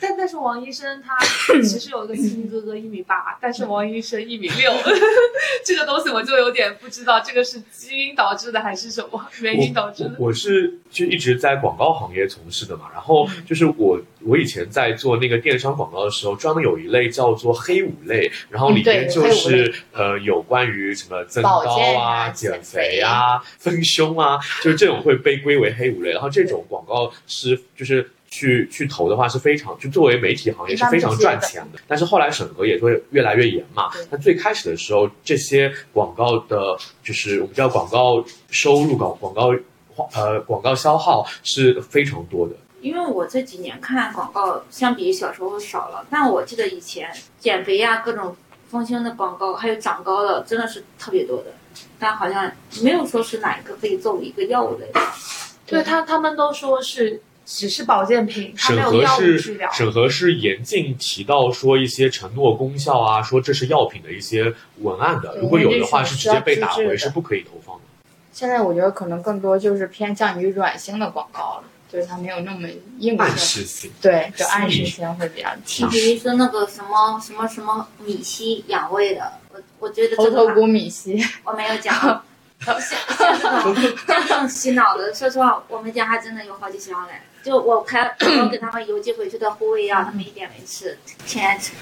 [0.00, 1.16] 但但是王医生他
[1.62, 4.72] 其实有一个亲哥哥一米八，但是王医生一米六，
[5.64, 10.14] 这个东西我就有点不知道，这个是基因导致的还是什么原因导致的？
[10.18, 28.10] 我是就一直在广告行业从事的嘛，然后就是我我以前在做那个电商广告的时候，专门有一类叫做黑五类，然后里面就是、类呃有关于什么增高健啊减肥啊、 丰胸啊，就是这种会被归为黑五类，然后这种广告是就是。
[28.30, 34.06] 去去投的话是非常，就作为媒体行业是非常赚钱的，但是后来审核也会越来越严嘛对。
[34.10, 39.52] 那最开始的时候，这些广告的，就是我们叫广告收入、广广告
[40.14, 42.54] 呃广告消耗是非常多的。
[42.80, 48.34] 因为我这几年看广告，相比小时候少了，但我记得以前减肥呀、各种
[48.68, 51.52] 丰胸的广告，还有长高的，真的是特别多的，
[51.98, 52.50] 但好像
[52.82, 55.00] 没有说是哪一个可以作为一个药物类的。
[55.66, 59.70] 对他他们都说是只是保健品，它审没有药物核是治疗。
[59.72, 65.36] 审核是严禁提到说一些承诺功效啊，说这是药品的一些文案的。
[65.38, 67.82] 如果有的话，是是直接被打回，是不可以投放的。
[68.32, 75.90] 现在我觉得可能更多就是偏向于软性的广告了，就是它没有那么硬暗性，示性，对，就暗示性会比较你强。
[75.90, 82.22] 比如说那个什么什么什么米稀养胃的，我我觉得猴头菇米稀，我没有讲。
[82.60, 82.98] 像像
[83.38, 83.74] 这种
[84.06, 87.14] 像这种洗脑的，说实话，我们家还真的有好几箱嘞。
[87.42, 88.02] 就我开
[88.42, 91.72] 我给他们邮寄回去的护卫药，他们一点没吃，天天吃。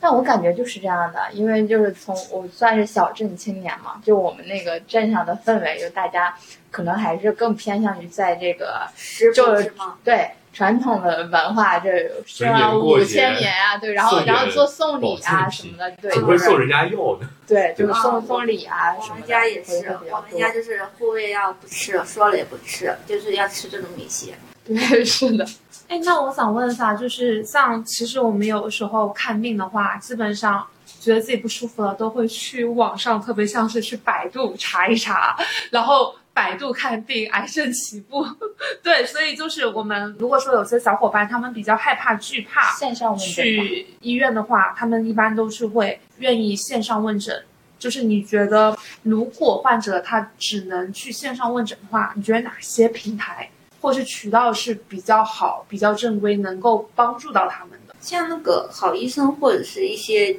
[0.00, 6.34] 但我感觉就是这样的，因为就是从我算是小镇青年嘛，就我们那个镇上的氛围，就大家
[6.70, 8.88] 可能还是更偏向于在这个
[9.34, 9.72] 就是？
[10.02, 17.26] 对传统的文化，这是逢啊五千年啊，对，然后然后做送礼啊什么的，对，就是会送人家药的？
[17.46, 24.34] 对，就是啊送送礼啊我们什么的，家也是我们家就是护卫药不吃，说了也不吃，就是要吃这种米稀。
[24.64, 25.46] 对，是的。
[25.88, 30.66] 哎，那我想问一下，就是像其实我们有时候看病的话，基本上
[31.00, 35.36] 觉得自己不舒服了，都会去网上，特别像是去百度查一查，
[35.70, 38.24] 然后百度看病，癌症起步。
[38.82, 47.42] 对，所以就是我们如果说有些小伙伴他们比较害怕、惧怕线上问诊去医院的话，他们一般都是会愿意线上问诊。
[47.78, 53.50] 就是你觉得，如果患者他只能去线上问诊的话，你觉得哪些平台
[53.82, 57.94] 或是渠道是比较好、比较正规，能够帮助到他们的？
[58.00, 60.38] 像那个好医生或者是一些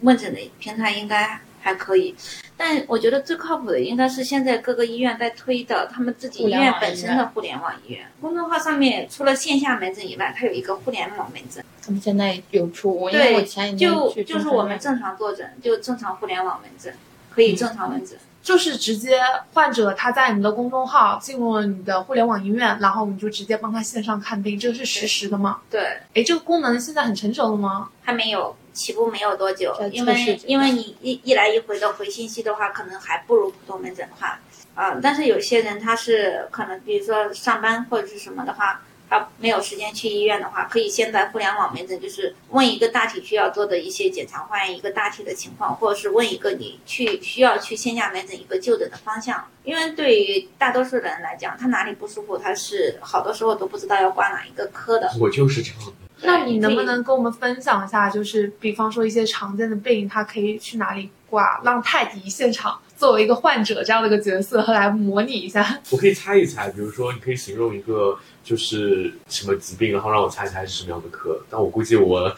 [0.00, 2.14] 问诊的平台，应该还可以。
[2.56, 8.06] 但我觉得最靠谱的应该是现在各个医院在推的，他们自己医院本身的互联网医院。
[8.20, 11.62] 公众号上面除了线下门诊以外，它有一个互联网门诊。
[11.84, 16.92] 他们现在有出，我因为我对，前几天就去就是我们正常坐诊，就正常互联网门诊，
[17.30, 18.18] 可以正常门诊。
[18.48, 19.20] 就是直接
[19.52, 25.60] 患者他在你的公众号进入了你的互联网医院，然后你就直接帮他线上看病，这个是实时的吗？
[25.68, 25.82] 对，
[26.14, 27.90] 哎，这个功能现在很成熟了吗？
[28.02, 34.38] 还没有起步没有多久，因为因为你一一来一回的回信息的话，可能还不如普通门诊快
[34.74, 49.44] 啊、但是有些人他是可能比如说上班或者是什么的话，他没有时间去医院的话，可以先在互联网门诊，就是问一个大体需要做的一些检查化验一个大体的情况，或者是问一个你去需要去线下门诊一个就诊的方向。
[49.64, 55.10] 因为对于大多数人来讲，他哪里不舒服，他是好多时候都不知道要挂哪一个科的。
[55.20, 55.92] 我就是这样的。
[56.20, 65.78] 那你能不能跟我们分享一下，就是比方说一些常见的病，他可以去哪里挂，让泰迪现场作为一个患者这样的一个角色来模拟一下？
[65.90, 68.18] 我可以猜一猜，比如说你可以形容一个
[68.48, 72.34] 就是什么疾病，然后让我猜猜是什么样的科，但我估计我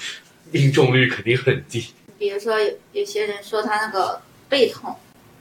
[0.51, 1.87] 命中率肯定很低。
[2.19, 4.93] 比如说有有些人说他那个背痛，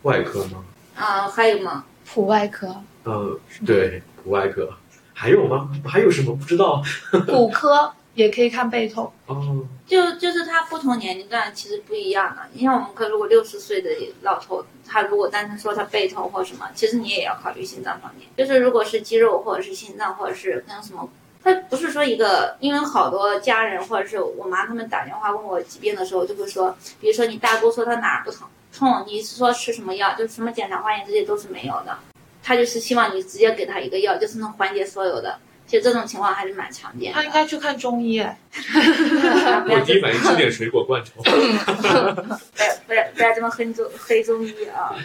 [0.03, 0.63] 外科吗？
[0.93, 1.83] 啊、还有吗？
[2.05, 2.67] 普外科，
[3.05, 4.71] 嗯，对，普外科。
[5.11, 5.71] 还有吗？
[5.83, 6.83] 还有什么不知道？
[7.25, 12.41] 骨科也可以看背痛，哦，就就是他不同年龄段其实不一样的。
[12.51, 13.89] 你像我们科如果六十岁的
[14.23, 18.27] 老头，他如果单纯说他背痛或什么，其实你也要考虑心脏方面。
[18.35, 21.09] 就是如果是肌肉或者是心脏或者是跟什么，
[21.41, 28.45] 他不是说一个，因为好多家人或者是我妈他们打电话问我疾病的时候，就会说，比如说你大姑说她哪儿不疼
[28.77, 31.97] 痛，你是说吃什么药，就是什么检查化验这些都是没有的。
[32.43, 35.39] 他就是希望你直接给他一个药，就是能缓解所有的。
[35.69, 37.13] 其实这种情况还是蛮常见的。
[37.13, 38.19] 他应该去看中医。
[39.69, 41.21] 我第一反应吃点水果罐头。
[41.23, 44.95] 不要不要不要这么黑中黑中医啊！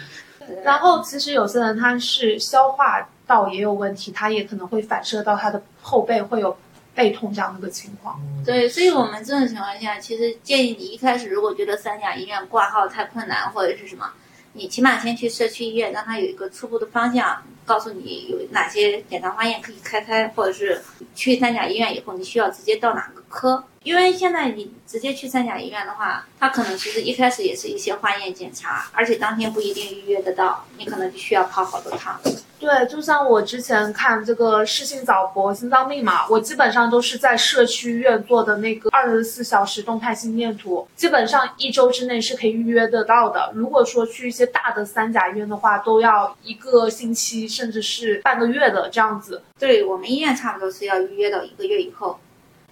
[0.63, 6.57] 然后其实有些人他是消化道也有问题，他也可能会反射到他的后背会有
[6.95, 8.19] 背痛这样的一个情况。
[8.43, 14.09] 对，所以我们这种情况下，其实建议你一开始如果觉得三甲医院挂号太困难或者是什么，
[14.53, 20.81] 你起码先去社区医院，让他有一个初步的方向，告诉你有哪些检查化验可以开开，或者是
[21.15, 23.63] 去三甲医院以后你需要直接到哪个科。
[23.83, 32.19] 因为现在你直接去三甲医院的话，他可能其实一开始也是一些化验检查，而且当天不一定预约得到，你可能就需要跑好多趟。
[32.57, 43.51] 对，就像我之前看这个室性早搏心脏病嘛，我基本上都是在社区医院做的那个二十四小时动态心电图，基本上一周之内是可以预约得到的。
[43.53, 49.43] 如果说去一些大的三甲医院的话，都要一个星期甚至是半个月的这样子。
[49.59, 52.17] 对我们医院差不多是要预约到一个月以后。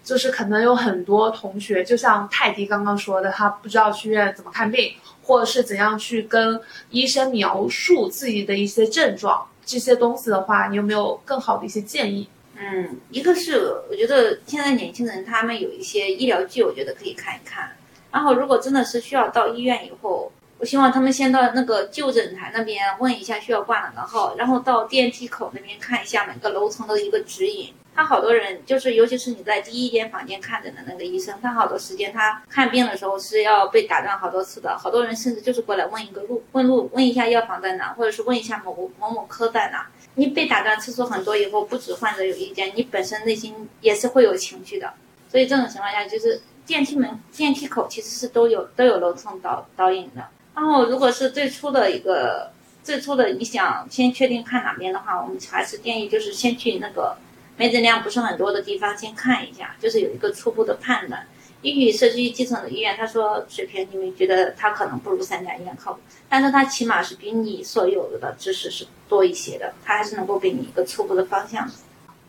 [0.03, 4.91] 就是可能有很多同学，就像泰迪刚刚说的，他不知道去医院怎么看病，
[5.21, 12.27] 或者是怎样去跟医生描述自己的一些症状，这些东西的话，你有没有更好的一些建议？
[12.55, 17.71] 嗯，一个是我觉得现在年轻人他们有一些医疗剧，我觉得可以看一看。
[18.11, 27.73] 然后如果真的是需要到医院以后，我希望他们先到那个就诊台那边问一下需要挂哪个号，然后到电梯口那边看一下每个楼层的一个指引。
[27.95, 34.77] 他好多人就是，尤其是你在第一间房间看诊的那个医生，他好多时间他看病的时候是要被打断好多次的。
[34.77, 39.87] 好多人甚至就是过来问一个路，问路，问一下药房在哪，或者是问一下某某某某科在哪。
[40.15, 44.93] 你被打断次数很多以后，不止患者有意见，你本身内心也是会有情绪的。
[45.29, 50.27] 所以这种情况下，就是电梯门、电梯口其实是都有都有楼层导导引的。
[50.55, 52.51] 然后如果是最初的一个
[52.83, 57.17] 最初的你想先确定看哪边的话，我们还是建议就是先去那个
[57.57, 61.25] 门诊量不是很多的地方先看一下，就是有一个初步的判断。
[61.61, 71.69] 也许社区基层的医院，他说水平你们觉得他可能不如三甲医院靠谱，但是他起码是比你所有的知识是多一些的，他还是能够给你一个初步的方向。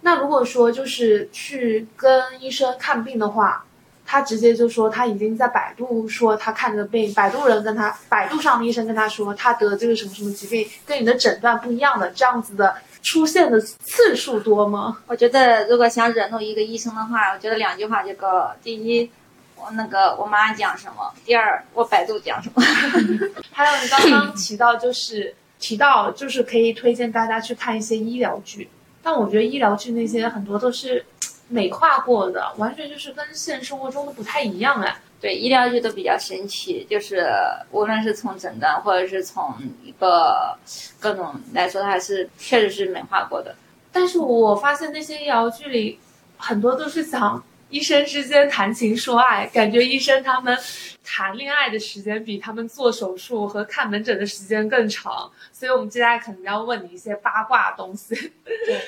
[0.03, 3.65] 那如果说就是去跟医生看病的话，
[4.07, 14.99] 他直接就说他已经在百度说他看的病，百度人跟他百度上的医生跟他说他得这个什么什么疾病，跟你的诊断不一样的这样子的出现的次数多吗？
[15.07, 18.57] 我觉得如果想惹怒一个医生的话，我觉得两句话就够了。
[18.63, 19.09] 第一，
[19.57, 22.63] 我那个我妈讲什么；第二，我百度讲什么。
[23.53, 28.71] 还有你刚刚提到，就是提到就是可以推荐大家去看一些医疗剧，
[29.03, 31.05] 但我觉得医疗剧那些很多都是
[31.49, 34.97] 美化过的，完全就是跟现实生活中的不太一样哎。
[35.25, 37.27] 对，医疗剧都比较神奇，就是
[37.71, 40.55] 无论是从诊断或者是从一个
[41.01, 43.57] 各种来说，它还是确实是美化过的。
[43.91, 45.99] 但是我发现那些医疗剧里，
[46.37, 50.55] 很多都是讲医生之间谈情说爱，感觉医生他们
[51.03, 55.33] 谈恋爱的时间比他们做手术和看门诊的时间更长。
[55.51, 58.15] 所以我们接下来可能要问你一些八卦东西。
[58.45, 58.79] 对。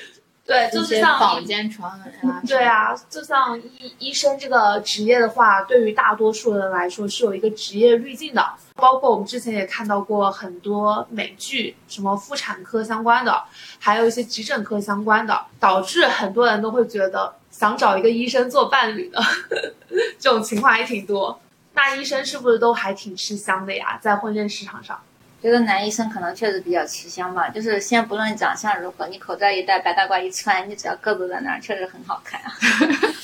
[0.47, 2.41] 对，就是像坊间传闻啊。
[2.47, 8.43] 对啊，就像医医生这个职业的话，对于大多数人来说是有一个职业滤镜的。
[8.75, 13.43] 包括我们之前也看到过很多美剧，什么妇产科相关的，
[13.79, 19.21] 还有一些急诊科相关的，导致很多人都会觉得想找一个医生做伴侣的
[20.17, 21.37] 这种情况还挺多。
[21.73, 23.99] 那医生是不是都还挺吃香的呀？
[24.01, 24.97] 在婚恋市场上？
[25.41, 32.51] 觉得男医生可能确实比较吃香吧，就是先不论长相如何，你口罩一戴，白大褂一穿，你只要个子在那儿，确实很好看啊。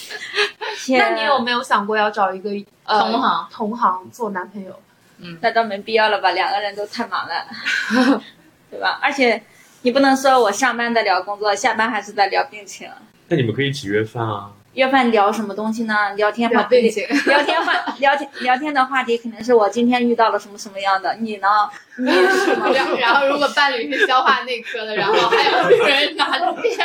[0.90, 2.50] 那你有没有想过要找一个
[2.84, 4.80] 呃同行同行做男朋友？
[5.20, 7.46] 嗯，那倒没必要了吧，两个人都太忙了，
[8.70, 9.00] 对吧？
[9.02, 9.42] 而且
[9.82, 12.90] 你不能说我上班在聊工作，下班还是在聊病情。
[13.28, 14.52] 那你们可以一起约饭啊。
[14.74, 16.14] 约饭聊什么东西呢？
[16.16, 21.16] 聊天话病情，聊天话 聊天聊天的话题肯定是我今天遇到了什么什么样的。
[21.20, 21.48] 你呢？
[21.98, 22.70] 你是什么？
[23.00, 26.76] 然后如果伴侣是消化内科的，然后还有人拿着电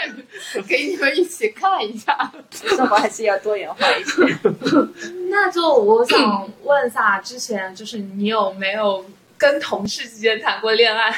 [0.68, 2.30] 给你们一起看一下。
[2.50, 4.22] 生活还是要多元化一些。
[5.30, 9.02] 那就我想问一下，之前就是你有没有
[9.38, 11.10] 跟同事之间谈过恋爱？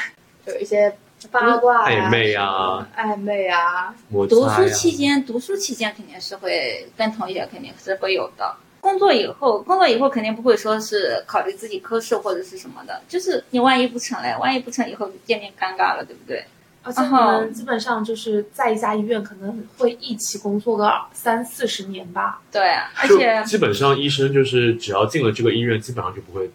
[0.45, 0.95] 有一些。
[1.29, 3.93] 八卦暧昧啊，暧昧啊。
[4.29, 8.55] 读书期间，读书期间肯定是会跟同学肯定是会有的。
[8.79, 16.43] 工作以后，工作以后肯定不会说是考虑自己科室或者是什么的，就是你万一不成嘞，万一不成以后见面尴尬了，对不对？
[16.83, 22.41] 而且我们基本上就是在一家医院可能会一起工作个三四十年吧。
[22.51, 26.49] 对，而且基本上医生就是只要进了这个医院，基本上就不会。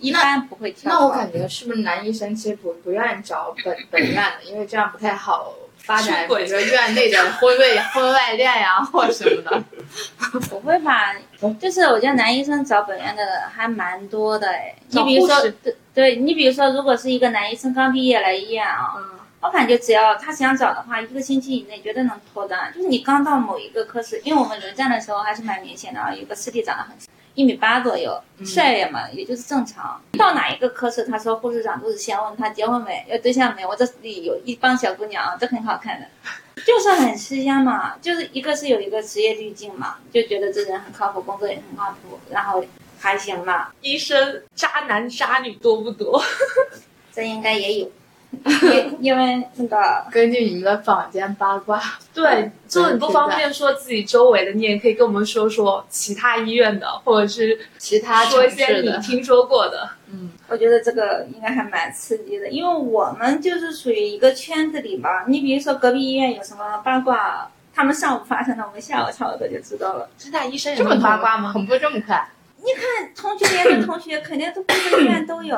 [0.00, 0.92] 一般不会跳。
[0.92, 9.64] 那我感觉是不是男医生其实不不愿意找本本院的，因为这样不太好发展，比如说院内的婚外婚外恋呀或什么的。
[10.50, 11.14] 不会吧？
[11.58, 14.74] 就是我觉得男医生找本院的还蛮多的哎。
[14.88, 18.94] 你比如说，对对，你比如说，如果是一个男医生刚毕业来医院啊，
[19.40, 22.70] 我感觉只要他想找的话，一个星期以内绝对能脱单。
[22.74, 26.92] 就是你刚到某一个科室，因为我们轮战的时候还是蛮明显的啊，有个师弟长得很。
[27.38, 30.02] 一米八左右，帅也嘛，也就是正常。
[30.18, 33.64] 到哪一个科室，他说护士长都是先问他结婚没，有对象没。
[33.64, 36.06] 我这里有一帮小姑娘，都很好看的，
[36.66, 37.94] 就是很吃香嘛。
[38.02, 42.64] 就是一个是有一个职业滤镜嘛，就觉得这人很靠谱，工作也很靠谱，然后
[42.98, 43.68] 还行嘛。
[43.82, 46.20] 医生渣男渣女多不多？
[47.14, 47.88] 这应该也有。
[48.30, 51.80] 因因为那个 根据你们的坊间八卦，
[52.12, 59.88] 对，就你不方便说自己周围的，你也可以跟我们说说其他医院的，或者是其他说一些你听说过的。
[60.10, 65.24] 嗯，我觉得这个应该还蛮刺激的，因为我们就是属于一个圈子里嘛。
[65.26, 70.08] 你比如说隔壁医院有什么八卦，他们上午发生的，我们下午差不多就知道了。
[70.18, 71.52] 现在医生这么八卦吗？
[71.52, 72.28] 很不这么快？
[72.58, 75.56] 你看同学连的同学肯定都各个医院都有，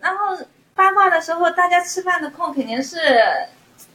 [0.00, 0.36] 然后。
[0.80, 2.96] 八卦的时候，大家吃饭的空肯定是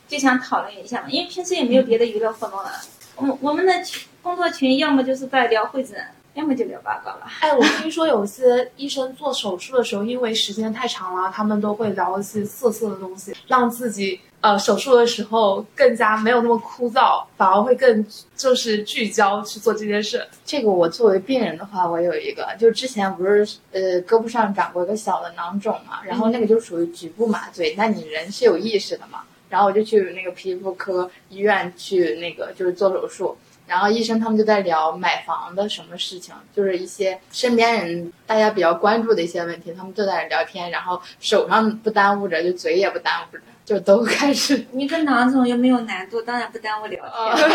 [0.07, 2.71] 就想讨论一下嘛，因为平时也没有别的娱乐活动了。
[3.15, 5.97] 我我们的群工作群要么就是在聊会诊，
[6.35, 7.21] 要么就聊八卦了。
[7.39, 14.21] 哎，我听说有些医生做手术的时候，因为时间太长了，他们都会聊一些色色的东西，让自己。
[14.45, 18.05] 呃，手术的时候更加没有那么枯燥，反而会更
[18.37, 20.23] 就是聚焦去做这件事。
[20.45, 33.35] 这个我作为病人的话，我有一个，就之前不是呃胳膊上长过一个小的囊肿嘛，然后那个就属于局部麻醉，那你人是有意识的嘛，然后我就去那个皮肤科医院去那个就是做手术，
[33.67, 43.41] 然后医生他们就在聊买房的什么事情，就是一些身边人大家比较关注的一些问题，他们就在聊天，然后手上不耽误着，就嘴也不耽误着。
[43.65, 47.49] 就都开始， 你跟囊总又没有难度，当然不耽误聊天。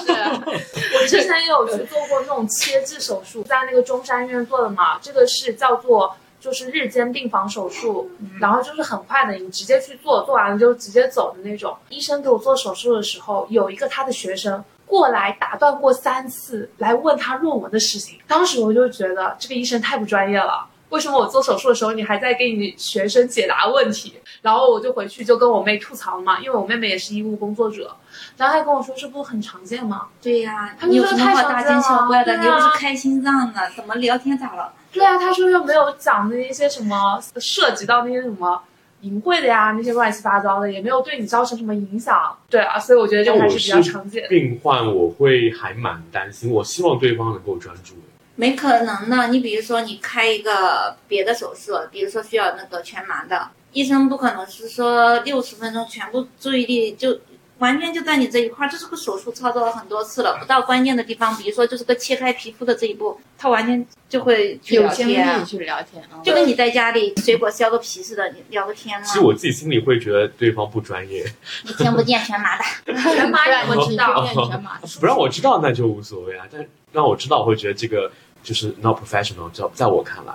[0.00, 4.98] 是，我之前也有去做过那种切痣手术，在那个中山医院做的嘛。
[5.00, 11.76] 这个是叫做就是日间病房手术，然后就是很快的，你直接去做，做完了就直接走的那种。
[11.88, 18.18] 医生给我做手术的时候，有一个他的学生过来打断过三次，来问他论文的事情。
[18.26, 20.66] 当时我就觉得这个医生太不专业了。
[20.90, 24.20] 为什么我做手术的时候你还在给你学生解答问题？
[24.42, 27.96] 然后我就回去就跟我妹吐槽嘛，因为我妹妹也是医务工作者，
[28.36, 30.06] 然后她跟我说这不很常见吗？
[30.22, 32.24] 对呀、他们你有什么好说太常大惊见了小怪的？
[32.24, 34.72] 对啊你又不是开心脏的，怎么聊天咋了？
[34.92, 38.62] 对啊，他说又没有讲那些什么涉及到那些什么。
[39.04, 42.36] 淫秽的呀，那些乱七八糟的，也没有对你造成什么影响。
[42.48, 44.28] 对啊，所以我觉得这个还是比较常见的。
[44.28, 47.94] 病患我会还蛮担心，我希望对方能够专注。
[48.36, 49.28] 没可能的。
[49.28, 57.16] 你比如说，你开一个别的手术，比如说需要那个全麻的，医生不可能是说六十分钟全部注意力就
[57.58, 58.70] 完全就在你这一块儿。
[58.70, 66.20] 这是个手术操作了很多次了，不到关键的地方，比如说就是个切开皮肤的这一步，他完全就会去聊有精天力，去聊天啊。
[66.24, 69.14] 就跟你在家里水果削个皮似的，你聊个天吗其。
[69.14, 71.24] 实我自己心里会觉得对方不专业，
[71.64, 74.26] 你听不见全麻的， 全麻你怎么知道？
[74.48, 78.10] 全麻 不让我知道那就无所谓啊，但让我知道，我会觉得这个
[78.42, 80.34] 就是 not professional，在在我看来，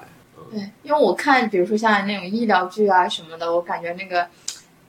[0.51, 4.27] 对，因为我看，比如说像那种医疗剧啊什么的，我感觉那个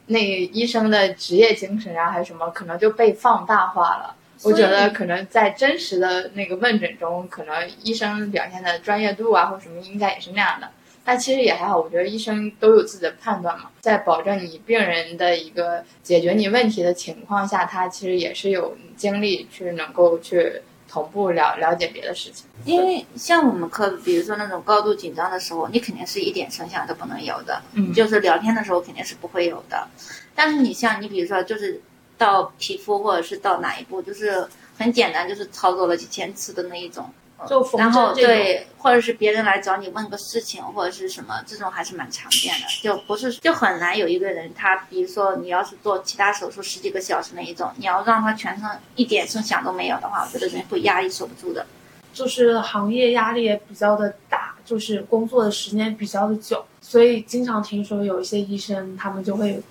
[0.07, 4.15] 那个医生的职业精神啊，还是什么，可能就被放大化了。
[4.43, 10.69] 我觉得可能在真实的那个问诊中，可能医生表现的专业度啊或什么，应该也是那样的。
[11.05, 20.61] 但其实也还好，我觉得医生都有自己的判断嘛，在保证你病人的一个解决你问题的情况下，他其实也是有精力去能够去
[20.91, 22.47] 同步了了解别的事情。
[22.65, 29.87] 因为像我们科，比如说那种高度紧张的时候，你肯定是一点声响都不能有的，嗯就是聊天的时候肯定是不会有的。
[30.35, 31.81] 但是你像你比如说，就是
[32.19, 37.09] 到皮肤或者是到哪一步，就是很简单，就是操作了几千次的那一种。
[37.49, 51.67] 就缝然后针这种对，或者是别人来找你问个事情或者是什么，这种还是蛮常见的，就不是就很难有一个人他，比如说你要是做其他手术十几个小时那一种，你要让他全程一点声响都没有的话，我觉得人会压抑受不住的。
[52.13, 59.63] 就是行业压力也比较的大，就是工作的时间比较的久，所以经常听说有一些医生他们就会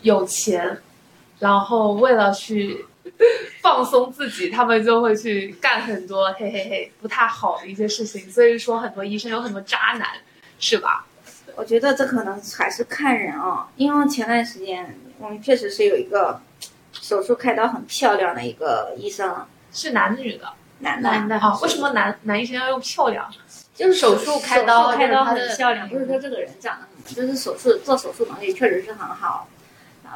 [0.00, 0.78] 有钱，
[1.38, 2.86] 然后为了去
[3.62, 8.30] 放松自己，他们就会去干很多嘿嘿嘿不太好的一些事情。
[8.30, 10.08] 所以说很多医生有很多渣男，
[10.58, 11.06] 是吧？
[11.54, 16.40] 我觉得这可能还是看人啊，因为前段时间我们确实是有一个
[16.92, 20.48] 手术开刀很漂亮的一个医生，是男的女的？
[20.78, 23.30] 男的，男的啊，为什么男男医生要用漂亮？
[23.74, 29.46] 就是手术开刀开刀很漂亮，不是说这个人长得很，就是手术做手术能力确实是很好。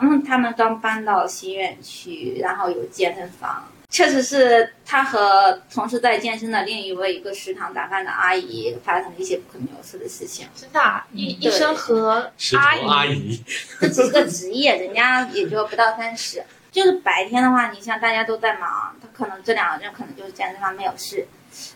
[0.00, 10.46] 然后他们刚搬到新院区，然后有健身房，确实是他和同时在健身的另一位一个食堂打饭的阿姨发生了一些不可描述的事情。
[10.54, 13.42] 真的啊，医医生和阿姨阿姨，
[13.80, 16.44] 这只是个职业，人家也就不到三十。
[16.70, 21.26] 就是白天的话，你像大家都在忙，他可能这两个人可能就是健身房没有事，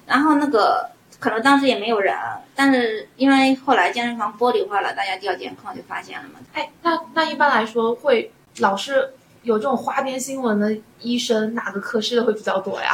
[0.04, 0.90] 然后那个
[1.20, 2.16] 可能当时也没有人，
[2.54, 6.40] 但是因为后来健身房玻璃化了，大家调监控就发现了嘛。
[6.54, 9.12] 哎，那那一般来说会老是
[9.42, 12.92] 有这种花边新闻的医生，哪个科室的会比较多呀？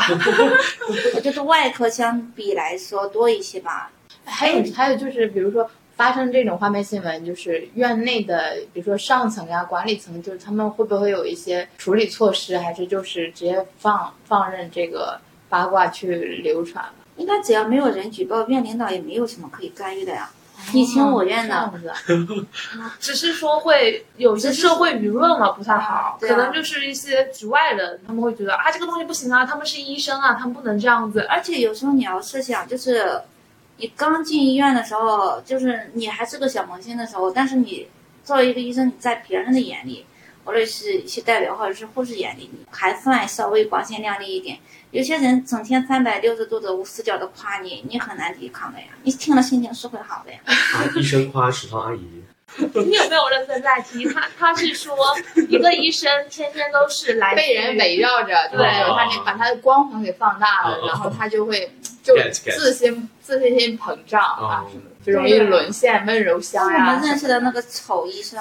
[1.14, 3.91] 我觉得外科相比来说多一些吧。
[4.24, 17.06] 还有还有就是，比如说发生这种花边新闻，就是院内的，比如说上层呀、管理层，就是他们会不会有一些处理措施，还是就是直接放放任这个八卦去流传了？
[17.17, 20.31] 应该只要没有人举报，院领导也没有什么可以干预的呀。
[20.73, 21.73] 你情我愿的，
[22.99, 31.21] 只是说会有一些社会舆论嘛不太好，可能就是一些局外人，他们会觉得啊这个东西不行啊，他们是医生啊，他们不能这样子。
[31.29, 33.21] 而且有时候你要设想，就是
[33.77, 37.87] 你刚进医院的时候，就是你还是个小萌新的时候，但是你
[38.25, 40.07] 作为一个医生，你在别人的眼里，
[40.47, 44.59] 无论是一些代表或者是护士眼里，你还算稍微光鲜亮丽一点。
[44.92, 48.86] 有些人整天三百六十度的无死角的夸你，你很难抵抗的呀。
[49.03, 50.38] 你听了心情是会好的呀。
[50.47, 52.22] 啊医生夸食堂阿姨，
[52.57, 54.11] 你有没有认真在听？
[54.14, 54.97] 他他是说
[55.49, 61.70] 一个医生天天都是来被人围绕着，对他那把他的光环给放大了，哦然后他就会
[62.05, 67.01] 就自信自信心膨胀啊哦什么，就容易沦陷温柔乡我们。
[67.03, 68.40] 认识的那个丑医生，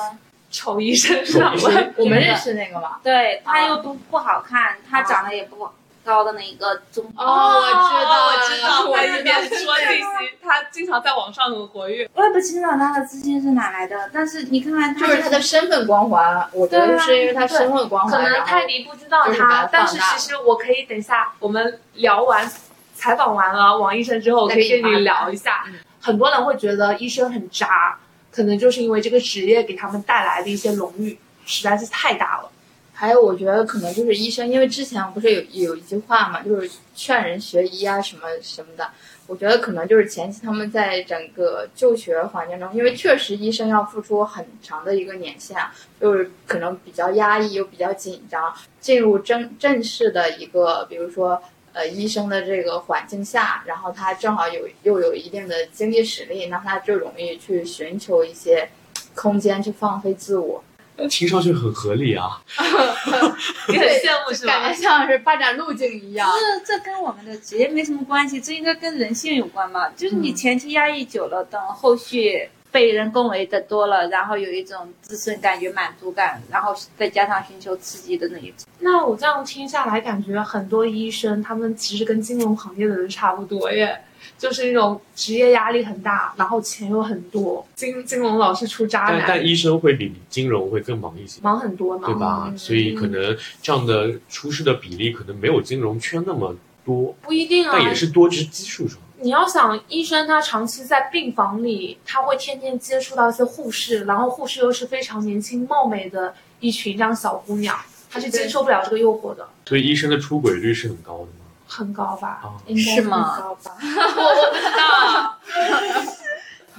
[0.55, 1.53] 丑医生是吧？
[1.57, 2.97] 丑医生我们认识那个吗？
[3.03, 5.67] 对他又不不好看，他长得也不
[6.05, 12.09] 高的那一个中哦我知道我知道，我他一边说信息，他经常在网上很活跃。
[12.13, 22.49] 我也不清楚他的资金是哪来的，但是你看看他就是他的身份光环，我觉得是因为他身份光环，可能泰迪不知道他，但是其实我可以等一下我们聊完
[22.93, 25.65] 采访完了王医生之后，我可以跟你聊一下。
[26.01, 27.97] 很多人会觉得医生很渣，
[28.36, 32.51] 可能就是因为这个职业给他们带来的一些荣誉实在是太大了。
[32.91, 38.89] 还有，我觉得可能就是医生，因为之前不是有有一句话嘛，就是劝人学医啊什么什么的。
[39.27, 45.57] 我觉得可能就是前期他们在整个就学环境中，因为确实医生要付出很长的一个年限，
[45.99, 51.41] 就是可能比较压抑又比较紧张，进入正正式的一个，比如说
[51.76, 58.69] 呃医生的这个环境下，然后他正好有又有一定的经济实力，那他就容易去寻求一些
[59.13, 60.63] 空间去放飞自我。
[61.09, 62.41] 听上去很合理啊。
[63.67, 64.82] 你很羡慕是吧感觉？
[64.82, 66.32] 像是发展路径一样。
[66.65, 69.91] 这这跟我们的职业没什么关系，这应该跟人性有关吧。
[69.97, 78.67] 就是你前期压抑久了，等后续被人恭维的多了，然后有一种自身感觉满足感，然后再加上寻求刺激的那一种。
[78.80, 83.97] 那我这样听下来，感觉很多医生他们其实跟金融行业的人差不多耶，
[84.38, 92.49] 就是那种职业压力很大，然后钱又很多，金金融老是出渣男，但但医生会比金融会更忙一些，忙很多呢，对吧？
[92.49, 96.53] 嗯所以可能这样的出事的比例可能没有金融圈那么
[96.84, 98.97] 多，不一定啊，但也是多，只是基数上。
[99.26, 107.76] 你要想，医生他长期在病房里，他会天天接触到一些护士，然后护士又是非常年轻貌美的一群这样小姑娘，
[108.11, 111.32] 他是接受不了这个诱惑的，所以医生的出轨率是很高的吗？
[111.65, 112.39] 很高吧？
[112.43, 113.76] 啊，应该是吗很高吧？
[113.82, 114.63] 我不知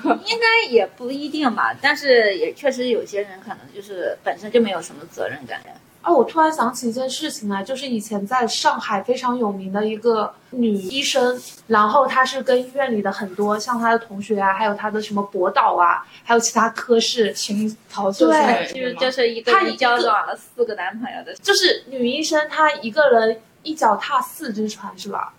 [0.07, 5.61] 道， 应该也不一定吧，但是也确实有些人可能就是本身就没有什么责任感。
[6.07, 11.37] 啊，我突然想起一件事情来，就是以前在上海非常有名的一个女医生，
[11.67, 25.35] 然后她是跟医院里的很多像她的同学啊，还有她的什么博导啊，还有其他科室，情桃色对就是就是一个他一个人交往了四个男朋友的，就是女医生她一个人一脚踏四只船是吧？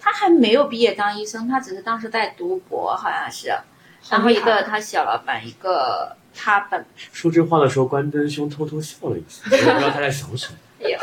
[0.00, 3.56] 她还没有毕业当医生，她只是当时在读博，好像是。
[4.10, 10.58] 然后一个她小老板，一个他本说这话的时候，关灯兄偷偷笑了一下， 我也不知道他在想什么。
[10.78, 10.96] 也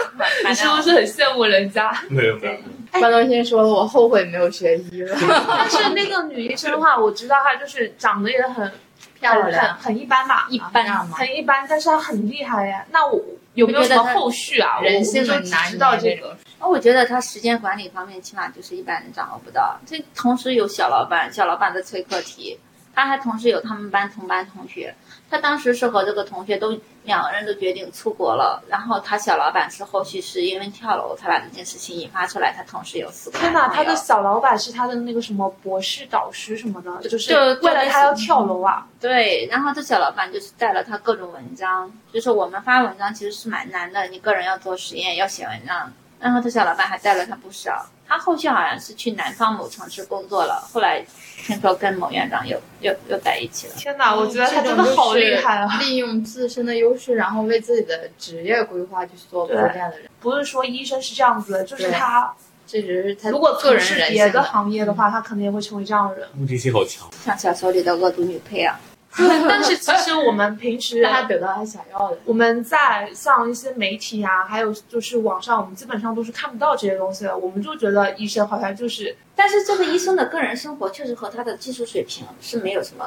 [0.48, 1.92] 你是不是很羡慕人家？
[2.10, 8.72] 没有没有，关东先说，我后悔没有学医了， 但是那个女医生的话，我知道她就是长得也很很
[9.20, 12.86] 漂亮很很一般吧，一般啊很一般，但是她很厉害呀。
[12.92, 13.22] 那我
[13.56, 14.80] 有没有什么后续啊？
[14.80, 16.38] 人性我我就只很难知道这个。
[16.58, 16.66] 那。
[16.66, 19.78] 我觉得他时间管理方面，起码就是一般人掌握不到。
[19.86, 22.58] 这同时有小老板，小老板的催课题，
[22.96, 24.96] 他还同时有他们班同班同学。
[25.30, 32.54] 他当时是和这个同学都两个人都决定出国了，然后他小老板是后续是因为跳楼才把这件事情引发出来。
[32.56, 38.88] 他同时有四个天哪，他的小老板是他的那个什么博士导师什么的，就是就为了他要跳楼啊。
[39.00, 45.92] 对，然后这小老板就是带了他各种文章，就是我们发文章其实是蛮难的，你个人要做实验，要写文章。
[46.26, 51.06] 然后这小老板还带了他不少，他后续好像是去南方某城市工作了，后来
[51.38, 53.76] 听说跟某院长又又又在一起了。
[53.78, 55.78] 天哪，我觉得他真的好厉害啊！
[55.82, 62.34] 利用自身的优势，然后为自己的职业规划去做铺垫的人，不是说医生是这样子的，就是他
[62.66, 66.28] 这只是他如果从个人事别的行业的话，他可能也会成为这样的人。
[66.34, 67.08] 目的性好强。
[67.24, 68.80] 像小说里的恶毒女配啊，
[69.48, 72.18] 但是其实我们平时让他得到他想要的。
[72.26, 77.38] 我们在像一些媒体啊，还有就是网上，我们基本上都是看不到这些东西的。
[77.38, 83.06] 我们就觉得医生好像就是但是这个医生的个人生活确实和他的技术水平是没有什么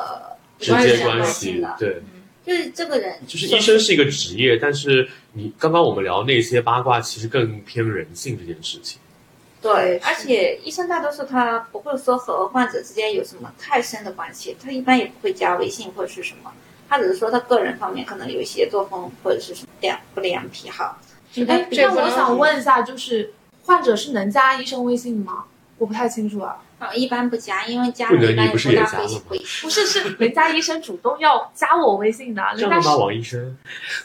[0.59, 2.03] 直接相关系的，，对，
[2.45, 8.99] 就是这个人就是医生是一个职业，但是你刚刚我们聊那些八卦，其实更偏人性这件事情。
[9.61, 16.53] 对，而且医生大多数他不会说和患者之间有什么太深的关系，他一般也不会加微信或者是什么，
[16.89, 20.97] 他只是说他个人方面可能有一些作风或者是什么良不良癖好。
[21.49, 23.33] 哎，那我想问一下，就是
[23.65, 25.45] 患者是能加医生微信吗？
[25.79, 26.63] 我不太清楚啊。
[26.79, 29.21] 啊，一般不加，因为加了一般你不加了吗。
[29.63, 33.59] 不是，是人家医生主动要加我微信的，人家是这样的吗，王医生？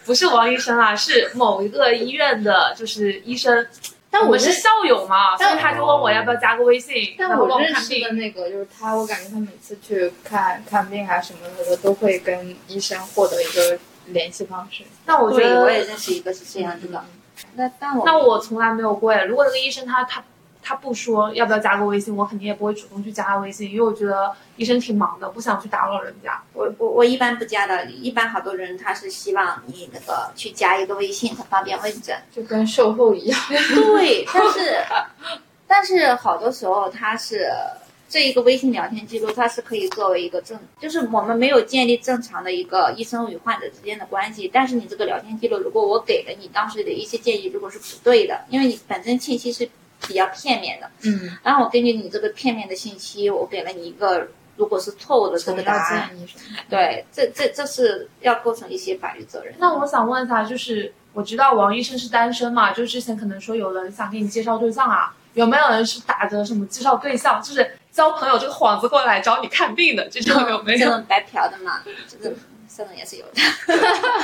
[0.04, 0.96] 不是王医生啊？
[0.96, 3.68] 是某一个医院的，就是医生。
[4.14, 8.18] 我但我是校友嘛，所以他就问我要不要加个微信，但我认识的看病。
[8.18, 14.84] 那个就是他，我感觉他每次去看看病啊什么的，都会跟医生获得一个联系方式。
[15.06, 17.04] 那我觉得我也认识一个是这样子的。
[17.56, 19.24] 那但我那我从来没有过呀。
[19.24, 20.24] 如果那个医生他他
[20.64, 26.42] 他不说要不要加个微信，我肯定也不会主动去加他微信，因为我觉得医生挺忙的，不想去打扰人家。
[26.54, 32.18] 我我我一般不加的，一般好多人他是希望你那个去加一个微信，他方便问诊。
[32.32, 34.86] 就跟售后一样，对，但是
[35.68, 37.52] 但是好多时候他是
[38.10, 44.48] 这一个微信聊天记录，它是可以作为一个正，就是我们没有建立正常的一个医生与患者之间的关系。
[44.54, 49.68] 但是你这个聊天记录，如果我给了你当时的一些建议，如果是不对的，因为你本身信息是
[50.08, 56.10] 比较片面的，嗯，然后我根据你这个片面的信息，我给了你一个如果是错误的这个答案。
[56.70, 59.54] 对，这这这是要构成一些法律责任。
[59.58, 70.80] 那我想问一下，就是我知道王医生是单身嘛，就之前可能说有人想给你介绍对象啊，有没有人是打着什么介绍对象，就是交朋友这个幌子过来找你看病的这种有没有？
[70.80, 72.36] 这种白嫖的嘛，这个
[72.68, 73.34] 这种也是有的。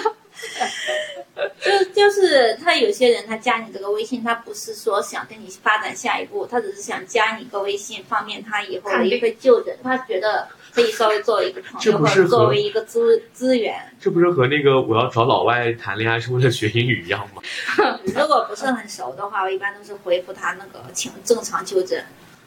[1.62, 13.76] 就就是他有些人他加你这个微信，他不是说想跟你发展下一步，他只是想加你个微信，方便他以后的一个就诊，他觉得可以稍微作为一个朋友，或者作为一个资资源。
[14.00, 17.42] 这不是和那个我要找老外谈恋爱是为了学英语一样吗？
[18.06, 22.04] 如果不是很熟的话，我一般都是回复他那个请正常就诊。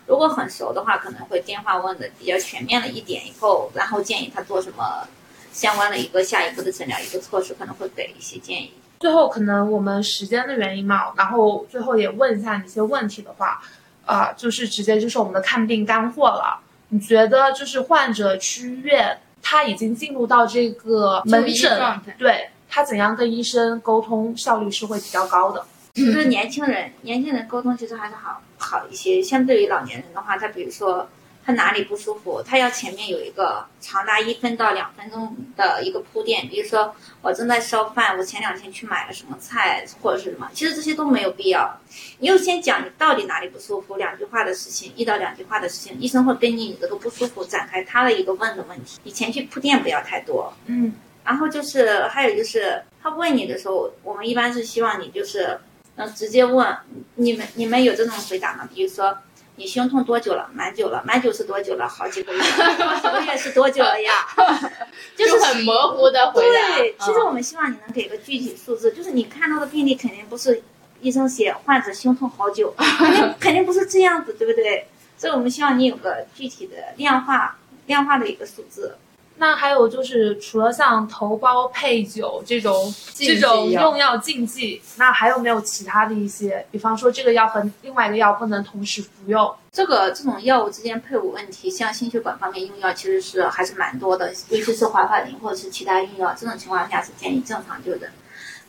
[0.06, 5.06] 如果很熟的话，可能会电话问的比较全面了一点，以后然后建议他做什么
[5.52, 8.72] 相关的一个下一步的诊疗一个措施，可能会给一些建议。
[9.00, 13.60] 最后可能我们时间的原因嘛，然后最后也问一下你一些问题的话，
[14.06, 16.60] 啊、就是直接就是我们的看病干货了。
[16.88, 25.64] 你觉得就是患者去医院，他已经进入到这个门诊状态，对他怎样跟医生沟通效率是会比较高的。
[25.94, 29.22] 就是年轻人，年轻人沟通其实还是好好一些。
[29.22, 31.08] 相对于老年人的话，他比如说
[31.44, 36.48] 他哪里不舒服，他要前面有一个长达一分到两分钟的一个铺垫。
[36.48, 41.78] 比如说我正在烧饭，我前两天去买了什么菜或者是什么，其实这些都没有必要。
[42.18, 50.52] 你就先讲你到底哪里不舒服，两句话的事情，一到两句话的事情，医生会根据你这个不舒服展开他的一个问的问题，你前期铺垫不要太多。
[50.66, 50.92] 嗯，
[51.24, 55.58] 然后就是还有就是他问你的时候，我们一般是希望你就是
[55.96, 56.76] 能直接问
[57.16, 58.68] 你们你们有这种回答吗？
[58.72, 59.18] 比如说
[59.56, 60.48] 你胸痛多久了？
[60.54, 61.86] 蛮久了，蛮久是多久了？
[61.88, 64.12] 好几个月，好几个月是多久了呀？
[65.16, 66.76] 就是很模糊的回答。
[66.78, 70.62] 对，其实嗯我们希望你能给个具体数字，就是你看到的病例肯定不是
[71.00, 74.86] 医生写患者胸痛好久， 肯定肯定不是这样子，对不对？
[75.18, 78.96] 所以我们希望你有个具体的量化量化的一个数字。
[79.36, 86.64] 那还有就是除了像头孢配酒这种这种用药禁忌，那还有没有其他的一些？
[86.70, 89.52] 比方说这个药和另外一个药不能同时服用？
[89.72, 98.08] 这个这种药物之间配伍问题，像心血管方面用药其实是还是蛮多的，尤其是华法林或者是其他用药，这种情况下是建议正常就诊。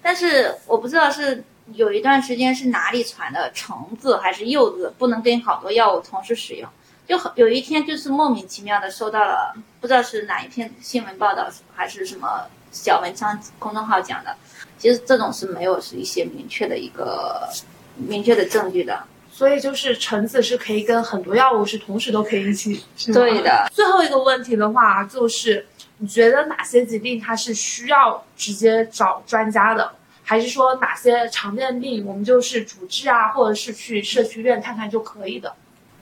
[0.02, 1.44] 但是我不知道是
[1.74, 6.70] 有一段时间是哪里传的橙子还是柚子不能跟好多药物同时使用，
[7.06, 9.54] 就很有一天就是莫名其妙的收到了，
[9.84, 14.34] 不知道是哪一篇新闻报道还是什么小文章公众号讲的，
[14.78, 17.50] 其实这种是没有是一些明确的一个
[17.98, 19.04] 明确的证据的。
[19.30, 22.82] 所以就是橙子是可以跟很多药物是同时都可以一起，
[23.12, 23.42] 对。
[23.42, 25.68] 的，最后一个问题的话，就是
[25.98, 29.92] 你觉得哪些疾病它是需要直接找专家的，
[30.24, 35.54] 还是说哪些常见病我们就是主治啊，或者是去社区医院看看就可以的？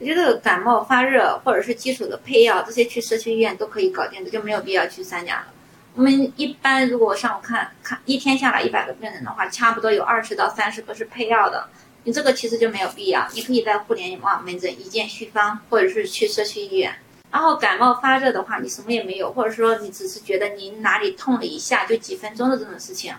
[0.02, 5.46] 我觉得感冒发热或者是基础的配药，这些去社区医院都可以搞定的，就没有必要去三甲了。
[5.94, 11.68] 我们一般如果上午看看一天下来一百个病人的话，差不多有二十到三十个是配药的，
[12.02, 13.28] 你这个其实就没有必要。
[13.32, 16.92] 你可以在互联网门诊一键续方，或者是去社区医院。
[17.30, 23.14] 然后感冒发热的话，你什么也没有，或者说你只是觉得你哪里痛了一下，就几分钟的这种事情，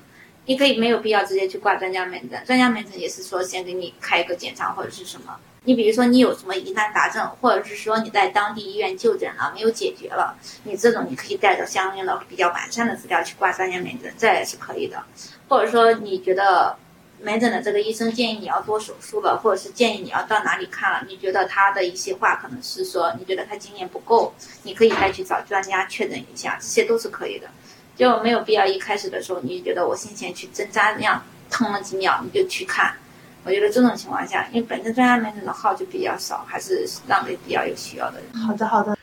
[0.48, 2.44] 你可以没有必要直接去挂专家门诊。
[2.46, 5.40] 专家门诊也是说先给你开一个检查或者是什么。
[5.66, 15.02] 你比如说你有什么疑难杂症，或者是说你在当地医院就诊了没有解决了，你这种你可以带着相应的比较完善的资料去挂专家门诊，这也是可以的。
[15.48, 16.76] 或者说你觉得
[17.22, 24.34] 门诊的这个医生建议你要做手术了，或者是建议你要到哪里看了，你觉得他的一些话可能是说你觉得他经验不够，
[24.64, 27.48] 你可以再去找专家确诊一下，这些都是可以的。
[27.96, 32.98] 就没有必要一开始的时候你觉得我先前去针扎那样疼了几秒你就去看。
[33.46, 38.42] 我觉得这种情况下，因为本身专家门诊的号就比较少，还是让给比较有需要的人。
[38.42, 38.98] 好的，好的。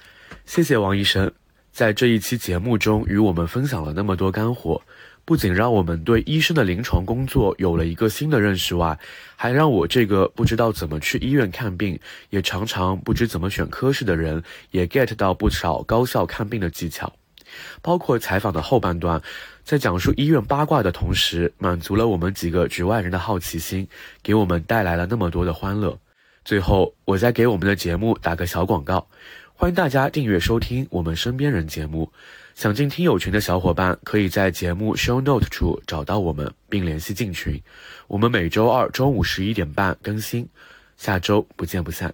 [0.46, 1.30] 谢谢王医生，
[1.70, 4.80] 在这一期节目中与我们分享了那么多干货，
[5.26, 8.98] 不仅让我们对医生的临床工作有了一个新的认识外，
[9.36, 17.12] 还让我这个不知道怎么去医院看病，也常常不知怎么选科室的人，也 get 到不少高效看病的技巧。
[17.82, 19.20] 包括采访的后半段，
[19.70, 23.86] 在讲述医院八卦的同时，满足了我们几个局外人的好奇心，
[24.20, 25.96] 给我们带来了那么多的欢乐。
[26.44, 29.06] 最后，我再给我们的节目打个小广告，
[29.54, 32.10] 欢迎大家订阅收听我们身边人节目。
[32.56, 37.62] 想进听友群的小伙伴，可以在节目 show note 处找到我们，并联系进群。
[38.08, 40.48] 我们每周二中午十一点半更新，
[40.96, 42.12] 下周不见不散。